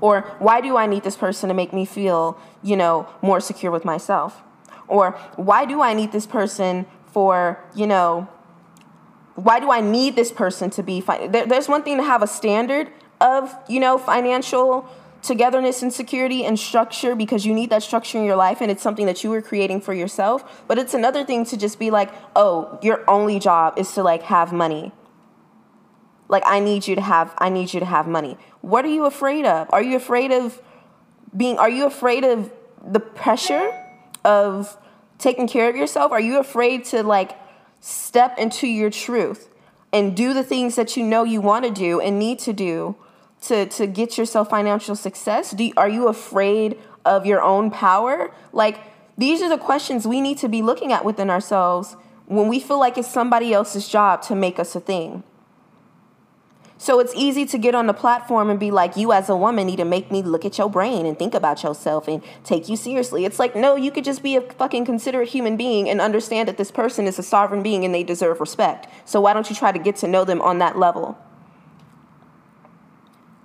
Or 0.00 0.20
why 0.38 0.60
do 0.60 0.76
I 0.76 0.86
need 0.86 1.02
this 1.02 1.16
person 1.16 1.48
to 1.48 1.54
make 1.54 1.72
me 1.72 1.84
feel, 1.84 2.38
you 2.62 2.76
know, 2.76 3.08
more 3.20 3.40
secure 3.40 3.72
with 3.72 3.84
myself? 3.84 4.42
Or 4.86 5.12
why 5.34 5.64
do 5.64 5.82
I 5.82 5.92
need 5.92 6.12
this 6.12 6.26
person 6.26 6.86
for, 7.06 7.58
you 7.74 7.86
know, 7.86 8.28
why 9.38 9.60
do 9.60 9.70
I 9.70 9.80
need 9.80 10.16
this 10.16 10.32
person 10.32 10.68
to 10.70 10.82
be? 10.82 11.00
There, 11.00 11.46
there's 11.46 11.68
one 11.68 11.84
thing 11.84 11.96
to 11.98 12.02
have 12.02 12.22
a 12.22 12.26
standard 12.26 12.90
of, 13.20 13.54
you 13.68 13.78
know, 13.78 13.96
financial 13.96 14.88
togetherness 15.22 15.80
and 15.80 15.92
security 15.92 16.44
and 16.44 16.58
structure 16.58 17.14
because 17.14 17.46
you 17.46 17.54
need 17.54 17.70
that 17.70 17.84
structure 17.84 18.18
in 18.18 18.24
your 18.24 18.34
life 18.34 18.60
and 18.60 18.68
it's 18.68 18.82
something 18.82 19.06
that 19.06 19.22
you 19.22 19.30
were 19.30 19.40
creating 19.40 19.80
for 19.80 19.94
yourself. 19.94 20.64
But 20.66 20.78
it's 20.78 20.92
another 20.92 21.24
thing 21.24 21.44
to 21.46 21.56
just 21.56 21.78
be 21.78 21.92
like, 21.92 22.10
oh, 22.34 22.80
your 22.82 23.08
only 23.08 23.38
job 23.38 23.78
is 23.78 23.92
to 23.92 24.02
like 24.02 24.24
have 24.24 24.52
money. 24.52 24.90
Like 26.28 26.42
I 26.44 26.58
need 26.58 26.88
you 26.88 26.96
to 26.96 27.00
have 27.00 27.32
I 27.38 27.48
need 27.48 27.72
you 27.72 27.78
to 27.78 27.86
have 27.86 28.08
money. 28.08 28.36
What 28.60 28.84
are 28.84 28.92
you 28.92 29.04
afraid 29.04 29.46
of? 29.46 29.68
Are 29.70 29.82
you 29.82 29.96
afraid 29.96 30.32
of 30.32 30.60
being 31.36 31.58
are 31.58 31.70
you 31.70 31.86
afraid 31.86 32.24
of 32.24 32.50
the 32.84 33.00
pressure 33.00 33.70
of 34.24 34.76
taking 35.18 35.46
care 35.46 35.68
of 35.68 35.76
yourself? 35.76 36.10
Are 36.10 36.20
you 36.20 36.40
afraid 36.40 36.84
to 36.86 37.04
like 37.04 37.38
step 37.80 38.38
into 38.38 38.66
your 38.66 38.90
truth 38.90 39.48
and 39.92 40.16
do 40.16 40.34
the 40.34 40.44
things 40.44 40.76
that 40.76 40.96
you 40.96 41.04
know 41.04 41.24
you 41.24 41.40
want 41.40 41.64
to 41.64 41.70
do 41.70 42.00
and 42.00 42.18
need 42.18 42.38
to 42.40 42.52
do 42.52 42.96
to, 43.42 43.66
to 43.66 43.86
get 43.86 44.18
yourself 44.18 44.50
financial 44.50 44.96
success? 44.96 45.52
Do, 45.52 45.70
are 45.76 45.88
you 45.88 46.08
afraid 46.08 46.78
of 47.04 47.26
your 47.26 47.42
own 47.42 47.70
power? 47.70 48.32
Like, 48.52 48.80
these 49.16 49.42
are 49.42 49.48
the 49.48 49.58
questions 49.58 50.06
we 50.06 50.20
need 50.20 50.38
to 50.38 50.48
be 50.48 50.62
looking 50.62 50.92
at 50.92 51.04
within 51.04 51.30
ourselves 51.30 51.96
when 52.26 52.48
we 52.48 52.60
feel 52.60 52.78
like 52.78 52.98
it's 52.98 53.10
somebody 53.10 53.52
else's 53.52 53.88
job 53.88 54.22
to 54.22 54.34
make 54.34 54.58
us 54.58 54.76
a 54.76 54.80
thing. 54.80 55.22
So 56.80 57.00
it's 57.00 57.12
easy 57.16 57.44
to 57.46 57.58
get 57.58 57.74
on 57.74 57.88
the 57.88 57.92
platform 57.92 58.50
and 58.50 58.58
be 58.58 58.70
like, 58.70 58.96
you 58.96 59.12
as 59.12 59.28
a 59.28 59.36
woman 59.36 59.66
need 59.66 59.76
to 59.76 59.84
make 59.84 60.12
me 60.12 60.22
look 60.22 60.44
at 60.44 60.58
your 60.58 60.70
brain 60.70 61.06
and 61.06 61.18
think 61.18 61.34
about 61.34 61.64
yourself 61.64 62.06
and 62.06 62.22
take 62.44 62.68
you 62.68 62.76
seriously. 62.76 63.24
It's 63.24 63.40
like, 63.40 63.56
no, 63.56 63.74
you 63.74 63.90
could 63.90 64.04
just 64.04 64.22
be 64.22 64.36
a 64.36 64.40
fucking 64.40 64.84
considerate 64.84 65.28
human 65.28 65.56
being 65.56 65.88
and 65.88 66.00
understand 66.00 66.46
that 66.46 66.56
this 66.56 66.70
person 66.70 67.08
is 67.08 67.18
a 67.18 67.22
sovereign 67.22 67.64
being 67.64 67.84
and 67.84 67.92
they 67.92 68.04
deserve 68.04 68.38
respect. 68.38 68.86
So 69.04 69.20
why 69.20 69.32
don't 69.32 69.50
you 69.50 69.56
try 69.56 69.72
to 69.72 69.78
get 69.78 69.96
to 69.96 70.06
know 70.06 70.24
them 70.24 70.40
on 70.40 70.58
that 70.58 70.78
level? 70.78 71.18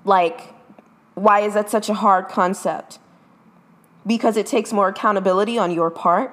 Like, 0.06 0.54
why 1.16 1.40
is 1.40 1.56
that 1.56 1.72
such 1.72 1.90
a 1.90 1.96
hard 1.96 2.28
concept? 2.28 3.00
Because 4.06 4.38
it 4.38 4.46
takes 4.46 4.72
more 4.72 4.90
accountability 4.90 5.58
on 5.58 5.72
your 5.72 5.90
part. 5.90 6.32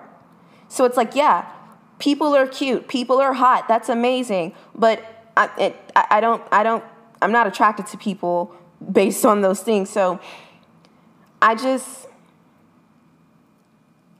So 0.68 0.84
it's 0.84 0.98
like, 0.98 1.14
yeah, 1.14 1.50
people 1.98 2.36
are 2.36 2.46
cute, 2.46 2.88
people 2.88 3.20
are 3.20 3.32
hot, 3.32 3.68
that's 3.68 3.88
amazing, 3.88 4.54
but 4.74 5.02
I, 5.36 5.48
it, 5.58 5.92
I 5.94 6.20
don't, 6.20 6.42
I 6.52 6.62
don't, 6.62 6.84
I'm 7.22 7.32
not 7.32 7.46
attracted 7.46 7.86
to 7.88 7.96
people 7.96 8.54
based 8.92 9.24
on 9.24 9.40
those 9.40 9.60
things. 9.60 9.90
So 9.90 10.20
I 11.42 11.54
just, 11.54 12.06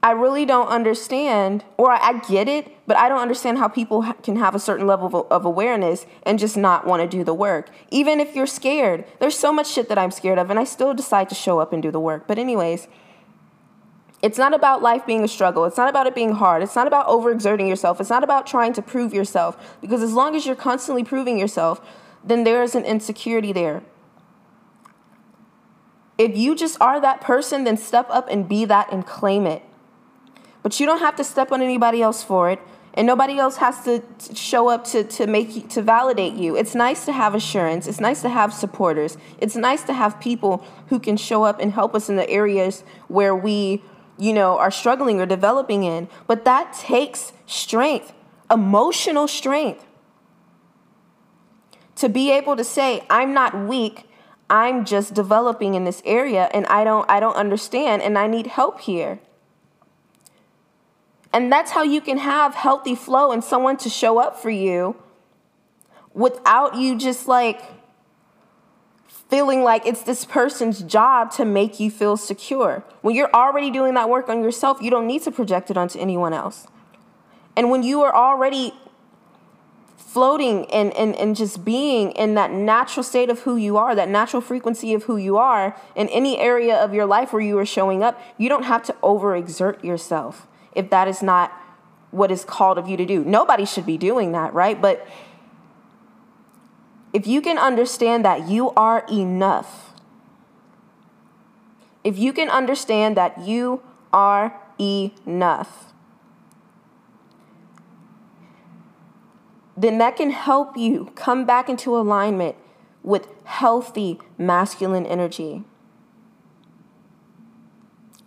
I 0.03 0.11
really 0.11 0.45
don't 0.45 0.67
understand, 0.67 1.63
or 1.77 1.91
I, 1.91 1.97
I 1.99 2.19
get 2.19 2.47
it, 2.47 2.71
but 2.87 2.97
I 2.97 3.07
don't 3.09 3.19
understand 3.19 3.57
how 3.57 3.67
people 3.67 4.03
ha- 4.03 4.13
can 4.13 4.35
have 4.35 4.55
a 4.55 4.59
certain 4.59 4.87
level 4.87 5.07
of, 5.07 5.31
of 5.31 5.45
awareness 5.45 6.05
and 6.23 6.39
just 6.39 6.57
not 6.57 6.85
want 6.85 7.01
to 7.01 7.07
do 7.07 7.23
the 7.23 7.33
work. 7.33 7.69
Even 7.91 8.19
if 8.19 8.35
you're 8.35 8.47
scared, 8.47 9.05
there's 9.19 9.37
so 9.37 9.53
much 9.53 9.71
shit 9.71 9.89
that 9.89 9.97
I'm 9.97 10.11
scared 10.11 10.39
of, 10.39 10.49
and 10.49 10.59
I 10.59 10.63
still 10.63 10.93
decide 10.93 11.29
to 11.29 11.35
show 11.35 11.59
up 11.59 11.71
and 11.73 11.81
do 11.81 11.91
the 11.91 11.99
work. 11.99 12.27
But, 12.27 12.39
anyways, 12.39 12.87
it's 14.23 14.37
not 14.37 14.53
about 14.53 14.81
life 14.83 15.05
being 15.05 15.23
a 15.23 15.27
struggle. 15.27 15.65
It's 15.65 15.77
not 15.77 15.89
about 15.89 16.05
it 16.05 16.13
being 16.13 16.33
hard. 16.33 16.61
It's 16.61 16.75
not 16.75 16.87
about 16.87 17.07
overexerting 17.07 17.67
yourself. 17.67 17.99
It's 17.99 18.09
not 18.09 18.23
about 18.23 18.45
trying 18.45 18.73
to 18.73 18.81
prove 18.81 19.13
yourself. 19.13 19.77
Because 19.81 20.03
as 20.03 20.13
long 20.13 20.35
as 20.35 20.45
you're 20.45 20.55
constantly 20.55 21.03
proving 21.03 21.39
yourself, 21.39 21.81
then 22.23 22.43
there 22.43 22.63
is 22.63 22.75
an 22.75 22.85
insecurity 22.85 23.51
there. 23.51 23.83
If 26.17 26.37
you 26.37 26.55
just 26.55 26.79
are 26.79 26.99
that 27.01 27.21
person, 27.21 27.63
then 27.63 27.77
step 27.77 28.07
up 28.09 28.27
and 28.29 28.47
be 28.47 28.65
that 28.65 28.91
and 28.91 29.05
claim 29.05 29.47
it. 29.47 29.63
But 30.61 30.79
you 30.79 30.85
don't 30.85 30.99
have 30.99 31.15
to 31.15 31.23
step 31.23 31.51
on 31.51 31.61
anybody 31.61 32.01
else 32.01 32.23
for 32.23 32.51
it. 32.51 32.59
And 32.93 33.07
nobody 33.07 33.39
else 33.39 33.55
has 33.57 33.83
to 33.85 34.03
show 34.35 34.67
up 34.67 34.83
to, 34.87 35.05
to 35.05 35.25
make 35.25 35.55
you, 35.55 35.61
to 35.61 35.81
validate 35.81 36.33
you. 36.33 36.57
It's 36.57 36.75
nice 36.75 37.05
to 37.05 37.13
have 37.13 37.33
assurance. 37.33 37.87
It's 37.87 38.01
nice 38.01 38.21
to 38.21 38.29
have 38.29 38.53
supporters. 38.53 39.17
It's 39.39 39.55
nice 39.55 39.83
to 39.83 39.93
have 39.93 40.19
people 40.19 40.65
who 40.87 40.99
can 40.99 41.15
show 41.15 41.43
up 41.43 41.61
and 41.61 41.71
help 41.71 41.95
us 41.95 42.09
in 42.09 42.17
the 42.17 42.29
areas 42.29 42.83
where 43.07 43.33
we 43.33 43.81
you 44.21 44.33
know, 44.33 44.57
are 44.59 44.69
struggling 44.69 45.19
or 45.19 45.25
developing 45.25 45.83
in. 45.83 46.07
But 46.27 46.45
that 46.45 46.73
takes 46.73 47.33
strength, 47.47 48.13
emotional 48.51 49.27
strength. 49.27 49.85
To 52.01 52.09
be 52.09 52.31
able 52.31 52.55
to 52.55 52.63
say, 52.63 53.03
I'm 53.11 53.31
not 53.31 53.67
weak, 53.67 54.09
I'm 54.49 54.85
just 54.85 55.13
developing 55.13 55.75
in 55.75 55.83
this 55.83 56.01
area 56.03 56.49
and 56.51 56.65
I 56.65 56.83
don't 56.83 57.07
I 57.07 57.19
don't 57.19 57.35
understand 57.35 58.01
and 58.01 58.17
I 58.17 58.25
need 58.25 58.47
help 58.47 58.81
here. 58.81 59.19
And 61.31 61.51
that's 61.51 61.71
how 61.71 61.83
you 61.83 62.01
can 62.01 62.17
have 62.17 62.55
healthy 62.55 62.95
flow 62.95 63.31
and 63.31 63.43
someone 63.43 63.77
to 63.77 63.87
show 63.87 64.17
up 64.17 64.35
for 64.35 64.49
you 64.49 64.95
without 66.15 66.75
you 66.75 66.97
just 66.97 67.27
like 67.27 67.61
feeling 69.29 69.61
like 69.61 69.85
it's 69.85 70.01
this 70.01 70.25
person's 70.25 70.81
job 70.81 71.29
to 71.33 71.45
make 71.45 71.79
you 71.79 71.91
feel 71.91 72.17
secure. 72.17 72.83
When 73.01 73.15
you're 73.15 73.31
already 73.31 73.69
doing 73.69 73.93
that 73.93 74.09
work 74.09 74.27
on 74.27 74.41
yourself, 74.41 74.81
you 74.81 74.89
don't 74.89 75.05
need 75.05 75.21
to 75.21 75.31
project 75.31 75.69
it 75.69 75.77
onto 75.77 75.99
anyone 75.99 76.33
else. 76.33 76.65
And 77.55 77.69
when 77.69 77.83
you 77.83 78.01
are 78.01 78.15
already 78.15 78.73
floating 80.11 80.65
and, 80.71 80.93
and, 80.95 81.15
and 81.15 81.37
just 81.37 81.63
being 81.63 82.11
in 82.11 82.33
that 82.33 82.51
natural 82.51 83.01
state 83.01 83.29
of 83.29 83.39
who 83.41 83.55
you 83.55 83.77
are, 83.77 83.95
that 83.95 84.09
natural 84.09 84.41
frequency 84.41 84.93
of 84.93 85.03
who 85.03 85.15
you 85.15 85.37
are, 85.37 85.73
in 85.95 86.09
any 86.09 86.37
area 86.37 86.75
of 86.75 86.93
your 86.93 87.05
life 87.05 87.31
where 87.31 87.41
you 87.41 87.57
are 87.57 87.65
showing 87.65 88.03
up, 88.03 88.21
you 88.37 88.49
don't 88.49 88.63
have 88.63 88.83
to 88.83 88.93
overexert 89.01 89.81
yourself 89.83 90.47
if 90.75 90.89
that 90.89 91.07
is 91.07 91.23
not 91.23 91.53
what 92.11 92.29
is 92.29 92.43
called 92.43 92.77
of 92.77 92.89
you 92.89 92.97
to 92.97 93.05
do. 93.05 93.23
Nobody 93.23 93.65
should 93.65 93.85
be 93.85 93.97
doing 93.97 94.33
that, 94.33 94.53
right? 94.53 94.81
But 94.81 95.07
if 97.13 97.25
you 97.25 97.39
can 97.39 97.57
understand 97.57 98.25
that 98.25 98.49
you 98.49 98.71
are 98.71 99.05
enough, 99.09 99.93
if 102.03 102.17
you 102.17 102.33
can 102.33 102.49
understand 102.49 103.15
that 103.15 103.39
you 103.39 103.81
are 104.11 104.59
enough, 104.77 105.90
then 109.75 109.97
that 109.99 110.17
can 110.17 110.31
help 110.31 110.77
you 110.77 111.11
come 111.15 111.45
back 111.45 111.69
into 111.69 111.95
alignment 111.95 112.55
with 113.03 113.27
healthy 113.45 114.19
masculine 114.37 115.05
energy. 115.05 115.63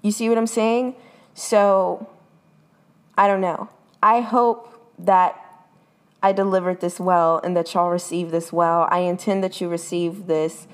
You 0.02 0.10
see 0.10 0.28
what 0.28 0.36
I'm 0.36 0.46
saying? 0.46 0.94
So 1.34 2.08
I 3.16 3.26
don't 3.26 3.40
know. 3.40 3.68
I 4.02 4.20
hope 4.20 4.92
that 4.98 5.40
I 6.22 6.32
delivered 6.32 6.80
this 6.80 6.98
well 6.98 7.40
and 7.44 7.56
that 7.56 7.72
y'all 7.74 7.90
receive 7.90 8.30
this 8.30 8.52
well. 8.52 8.88
I 8.90 9.00
intend 9.00 9.44
that 9.44 9.60
you 9.60 9.68
receive 9.68 10.26
this 10.26 10.66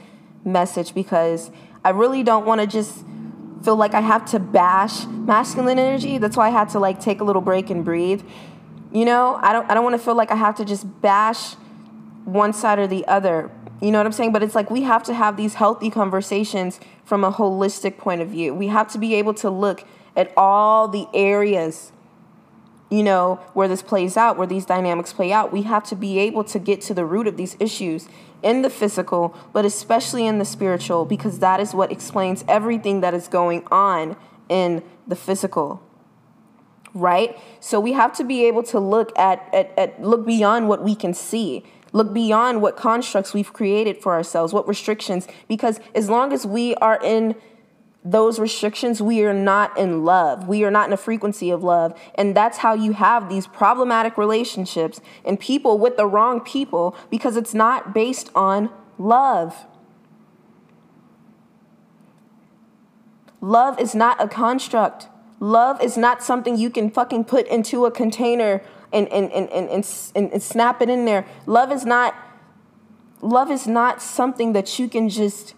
message 0.44 0.94
because 0.94 1.50
I 1.84 1.90
really 1.90 2.22
don't 2.22 2.46
want 2.46 2.60
to 2.60 2.66
just 2.66 3.04
feel 3.62 3.76
like 3.76 3.94
I 3.94 4.00
have 4.00 4.24
to 4.26 4.38
bash 4.38 5.06
masculine 5.06 5.78
energy. 5.78 6.18
That's 6.18 6.36
why 6.36 6.48
I 6.48 6.50
had 6.50 6.68
to 6.70 6.78
like 6.78 7.00
take 7.00 7.20
a 7.20 7.24
little 7.24 7.42
break 7.42 7.70
and 7.70 7.84
breathe. 7.84 8.22
You 8.92 9.04
know, 9.04 9.38
I 9.40 9.52
don't 9.52 9.70
I 9.70 9.74
don't 9.74 9.84
want 9.84 9.94
to 9.94 10.04
feel 10.04 10.16
like 10.16 10.30
I 10.30 10.36
have 10.36 10.56
to 10.56 10.64
just 10.64 11.00
bash 11.00 11.54
one 12.24 12.52
side 12.52 12.78
or 12.78 12.86
the 12.86 13.06
other. 13.06 13.50
You 13.80 13.90
know 13.90 13.98
what 13.98 14.06
I'm 14.06 14.12
saying? 14.12 14.32
But 14.32 14.42
it's 14.42 14.54
like 14.54 14.70
we 14.70 14.82
have 14.82 15.02
to 15.04 15.14
have 15.14 15.36
these 15.36 15.54
healthy 15.54 15.90
conversations 15.90 16.80
from 17.04 17.24
a 17.24 17.32
holistic 17.32 17.98
point 17.98 18.20
of 18.20 18.28
view. 18.28 18.54
We 18.54 18.68
have 18.68 18.88
to 18.92 18.98
be 18.98 19.14
able 19.14 19.34
to 19.34 19.50
look 19.50 19.84
at 20.16 20.32
all 20.36 20.88
the 20.88 21.06
areas 21.14 21.92
you 22.90 23.04
know, 23.04 23.36
where 23.54 23.68
this 23.68 23.82
plays 23.82 24.16
out, 24.16 24.36
where 24.36 24.48
these 24.48 24.66
dynamics 24.66 25.12
play 25.12 25.32
out. 25.32 25.52
We 25.52 25.62
have 25.62 25.84
to 25.84 25.96
be 25.96 26.18
able 26.18 26.42
to 26.44 26.58
get 26.58 26.80
to 26.82 26.94
the 26.94 27.04
root 27.04 27.28
of 27.28 27.36
these 27.36 27.56
issues 27.60 28.08
in 28.42 28.62
the 28.62 28.70
physical, 28.70 29.34
but 29.52 29.64
especially 29.64 30.26
in 30.26 30.38
the 30.38 30.44
spiritual, 30.44 31.04
because 31.04 31.38
that 31.38 31.60
is 31.60 31.72
what 31.72 31.92
explains 31.92 32.44
everything 32.48 33.00
that 33.00 33.14
is 33.14 33.28
going 33.28 33.64
on 33.70 34.16
in 34.48 34.82
the 35.06 35.14
physical. 35.14 35.80
Right? 36.92 37.38
So 37.60 37.78
we 37.78 37.92
have 37.92 38.12
to 38.16 38.24
be 38.24 38.44
able 38.46 38.62
to 38.64 38.80
look 38.80 39.16
at, 39.18 39.48
at, 39.54 39.72
at 39.78 40.02
look 40.02 40.26
beyond 40.26 40.68
what 40.68 40.82
we 40.82 40.94
can 40.94 41.14
see. 41.14 41.64
Look 41.92 42.12
beyond 42.12 42.62
what 42.62 42.76
constructs 42.76 43.34
we've 43.34 43.52
created 43.52 44.00
for 44.02 44.12
ourselves, 44.12 44.52
what 44.52 44.66
restrictions, 44.68 45.26
because 45.48 45.80
as 45.94 46.08
long 46.08 46.32
as 46.32 46.46
we 46.46 46.74
are 46.76 47.00
in 47.02 47.34
those 48.04 48.38
restrictions, 48.38 49.02
we 49.02 49.22
are 49.24 49.34
not 49.34 49.76
in 49.76 50.04
love. 50.04 50.48
We 50.48 50.64
are 50.64 50.70
not 50.70 50.86
in 50.88 50.92
a 50.92 50.96
frequency 50.96 51.50
of 51.50 51.62
love. 51.62 51.98
And 52.14 52.34
that's 52.34 52.58
how 52.58 52.74
you 52.74 52.92
have 52.92 53.28
these 53.28 53.46
problematic 53.46 54.16
relationships 54.16 55.00
and 55.24 55.38
people 55.38 55.78
with 55.78 55.96
the 55.96 56.06
wrong 56.06 56.40
people 56.40 56.96
because 57.10 57.36
it's 57.36 57.52
not 57.52 57.92
based 57.92 58.30
on 58.34 58.70
love. 58.96 59.66
Love 63.42 63.78
is 63.78 63.94
not 63.94 64.22
a 64.22 64.28
construct. 64.28 65.08
Love 65.40 65.82
is 65.82 65.96
not 65.96 66.22
something 66.22 66.56
you 66.58 66.68
can 66.68 66.90
fucking 66.90 67.24
put 67.24 67.46
into 67.48 67.86
a 67.86 67.90
container 67.90 68.62
and, 68.92 69.08
and, 69.08 69.32
and, 69.32 69.48
and, 69.48 69.68
and, 70.14 70.32
and 70.32 70.42
snap 70.42 70.82
it 70.82 70.90
in 70.90 71.06
there. 71.06 71.26
Love 71.46 71.72
is 71.72 71.86
not 71.86 72.14
love 73.22 73.50
is 73.50 73.66
not 73.66 74.00
something 74.00 74.54
that 74.54 74.78
you 74.78 74.88
can 74.88 75.08
just 75.08 75.54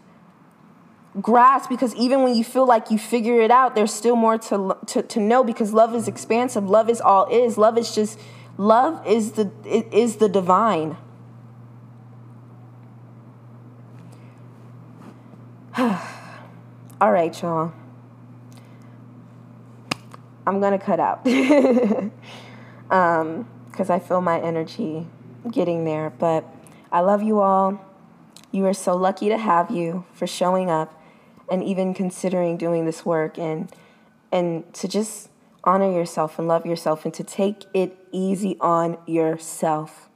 grasp 1.21 1.69
because 1.69 1.95
even 1.95 2.23
when 2.23 2.35
you 2.35 2.43
feel 2.43 2.67
like 2.67 2.91
you 2.91 2.99
figure 2.99 3.41
it 3.41 3.53
out 3.53 3.77
there's 3.77 3.95
still 3.95 4.17
more 4.17 4.37
to, 4.37 4.77
to 4.87 5.01
to 5.03 5.21
know 5.21 5.45
because 5.45 5.73
love 5.73 5.95
is 5.95 6.07
expansive. 6.07 6.69
Love 6.69 6.89
is 6.89 7.01
all 7.01 7.27
is. 7.27 7.59
Love 7.59 7.77
is 7.77 7.95
just 7.95 8.19
love 8.57 9.05
is 9.07 9.33
the 9.33 9.51
is 9.65 10.17
the 10.17 10.29
divine. 10.29 10.97
All 17.01 17.11
right 17.11 17.43
y'all 17.43 17.73
i'm 20.47 20.61
gonna 20.61 20.79
cut 20.79 21.01
out 21.01 21.27
um 22.91 23.49
because 23.71 23.91
i 23.91 23.99
feel 23.99 24.21
my 24.21 24.41
energy 24.41 25.07
getting 25.51 25.85
there 25.85 26.11
but 26.11 26.45
i 26.91 27.01
love 27.01 27.23
you 27.23 27.41
all 27.41 27.81
you 28.51 28.67
are 28.67 28.75
so 28.75 28.95
lucky 28.95 29.29
to 29.29 29.39
have 29.39 29.71
you 29.71 30.05
for 30.13 30.27
showing 30.27 30.71
up 30.71 31.01
and 31.51 31.63
even 31.65 31.95
considering 31.95 32.57
doing 32.57 32.85
this 32.85 33.05
work 33.05 33.39
and 33.39 33.73
and 34.31 34.73
to 34.75 34.89
just 34.89 35.29
honor 35.65 35.91
yourself 35.91 36.39
and 36.39 36.49
love 36.49 36.67
yourself 36.67 37.05
and 37.05 37.15
to 37.15 37.23
take 37.23 37.65
it 37.75 37.97
easy 38.11 38.57
on 38.61 38.99
yourself. 39.07 40.09